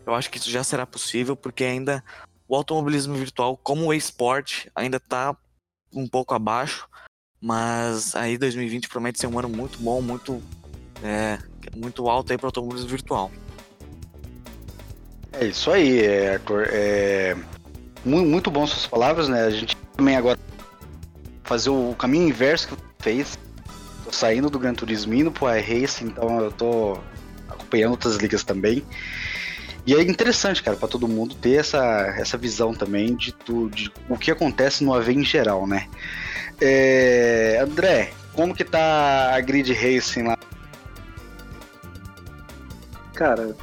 [0.06, 2.04] eu acho que isso já será possível, porque ainda
[2.48, 5.36] o automobilismo virtual, como o esporte, ainda está
[5.92, 6.88] um pouco abaixo,
[7.40, 10.42] mas aí 2020 promete ser um ano muito bom, muito,
[11.02, 11.38] é,
[11.76, 13.30] muito alto aí para o automobilismo virtual.
[15.32, 16.66] É isso aí, é, Arthur.
[16.70, 17.36] É,
[18.04, 19.42] muito bom suas palavras, né?
[19.42, 20.38] A gente também agora
[21.44, 23.38] fazer o caminho inverso que fez.
[24.04, 26.98] Tô saindo do Gran Turismo indo pro iRacing, então eu tô
[27.48, 28.82] acompanhando outras ligas também.
[29.88, 33.90] E é interessante, cara, para todo mundo ter essa, essa visão também de, tu, de
[34.06, 35.88] o que acontece no AV em geral, né?
[36.60, 40.36] É, André, como que tá a Grid Racing lá?
[43.14, 43.56] Cara,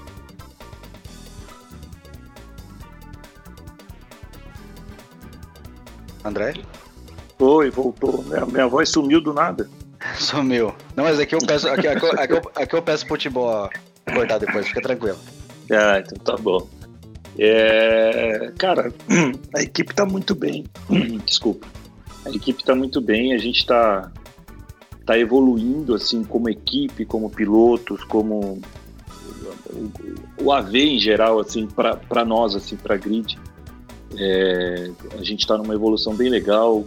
[6.24, 6.56] André?
[7.38, 8.24] Oi, voltou.
[8.24, 9.70] Minha, minha voz sumiu do nada.
[10.18, 10.74] Sumiu.
[10.96, 13.70] Não, mas aqui eu peço, aqui, aqui, aqui, eu, aqui eu peço pro Tibó
[14.12, 15.20] cortar depois, fica tranquilo.
[15.72, 16.68] Ah, então tá bom.
[17.38, 18.94] É, cara,
[19.56, 20.66] a equipe tá muito bem.
[21.26, 21.68] Desculpa.
[22.26, 24.12] A equipe tá muito bem, a gente tá,
[25.06, 28.60] tá evoluindo assim como equipe, como pilotos, como
[30.42, 33.38] o, AV em geral, assim, para nós, assim, para grid,
[34.18, 36.86] é, a gente está numa evolução bem legal.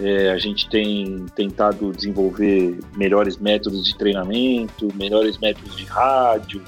[0.00, 6.62] É, a gente tem tentado desenvolver melhores métodos de treinamento, melhores métodos de rádio,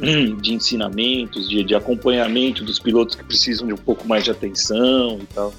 [0.40, 5.18] de ensinamentos, de, de acompanhamento dos pilotos que precisam de um pouco mais de atenção
[5.20, 5.52] e tal.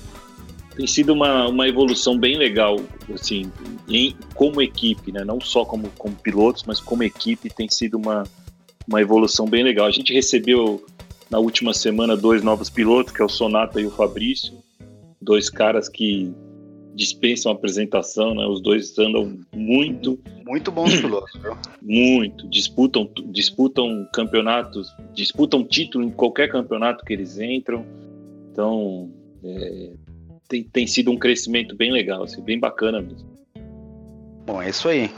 [0.76, 2.80] Tem sido uma, uma evolução bem legal,
[3.11, 3.51] assim,
[3.89, 5.23] em, como equipe, né?
[5.23, 8.23] Não só como, como pilotos, mas como equipe tem sido uma,
[8.88, 9.88] uma evolução bem legal.
[9.88, 10.85] A gente recebeu
[11.31, 14.53] na última semana dois novos pilotos, que é o Sonata e o Fabrício,
[15.19, 16.31] dois caras que
[16.98, 18.45] dispensam apresentação, né?
[18.48, 20.19] Os dois andam muito.
[20.45, 21.56] Muito bons pilotos, viu?
[21.82, 22.49] Muito.
[22.49, 27.86] Disputam, disputam campeonatos, disputam título em qualquer campeonato que eles entram.
[28.52, 29.11] Então,
[29.44, 29.91] é,
[30.49, 33.30] tem, tem sido um crescimento bem legal, assim, bem bacana mesmo.
[34.45, 35.11] Bom, é isso aí.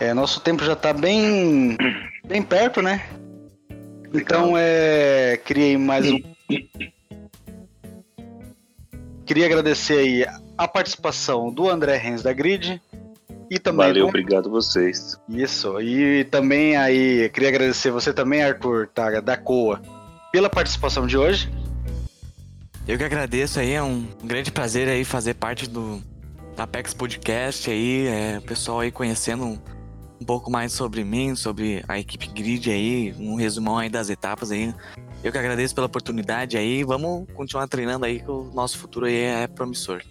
[0.00, 1.76] É, nosso tempo já está bem,
[2.26, 3.06] bem perto, né?
[4.14, 6.18] Então, é, criei mais um.
[9.26, 10.24] Queria agradecer aí
[10.58, 12.82] a participação do André Renz da Grid.
[13.50, 14.08] E também Valeu, do...
[14.08, 15.16] obrigado vocês.
[15.28, 19.80] Isso, e também aí, queria agradecer você também, Arthur, tá, da COA,
[20.30, 21.50] pela participação de hoje.
[22.86, 26.02] Eu que agradeço aí, é um grande prazer aí fazer parte do
[26.58, 29.58] Apex Podcast aí, é, o pessoal aí conhecendo
[30.20, 34.50] um pouco mais sobre mim, sobre a equipe Grid aí, um resumão aí das etapas
[34.50, 34.74] aí.
[35.22, 39.16] Eu que agradeço pela oportunidade aí, vamos continuar treinando aí que o nosso futuro aí
[39.16, 40.02] é promissor.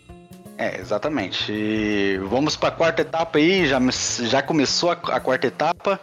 [0.57, 1.51] É, exatamente.
[1.51, 3.79] E vamos para a quarta etapa aí, já,
[4.25, 5.99] já começou a, a quarta etapa.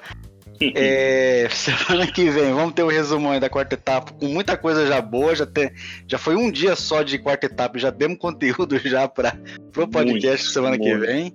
[0.75, 4.57] é, semana que vem vamos ter o um resumão aí da quarta etapa com muita
[4.57, 5.73] coisa já boa, já, tem,
[6.07, 9.37] já foi um dia só de quarta etapa, já demos conteúdo já para
[9.77, 10.85] o podcast muito, semana muito.
[10.85, 11.35] que vem.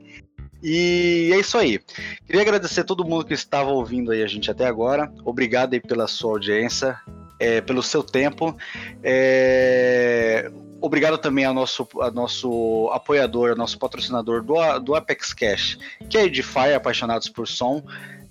[0.62, 1.80] E é isso aí.
[2.26, 5.12] Queria agradecer a todo mundo que estava ouvindo aí a gente até agora.
[5.24, 7.00] Obrigado aí pela sua audiência,
[7.40, 8.58] é, pelo seu tempo.
[9.02, 10.52] É,
[10.82, 15.78] Obrigado também ao nosso, ao nosso apoiador, ao nosso patrocinador do, do Apex Cash,
[16.10, 17.84] que é Edify, apaixonados por som.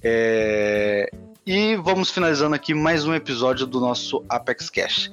[0.03, 1.11] É...
[1.47, 5.11] E vamos finalizando aqui mais um episódio do nosso Apex Cash.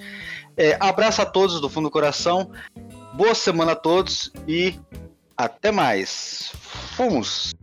[0.57, 2.51] É, abraço a todos do fundo do coração,
[3.13, 4.79] boa semana a todos e
[5.37, 6.51] até mais.
[6.95, 7.53] Fomos!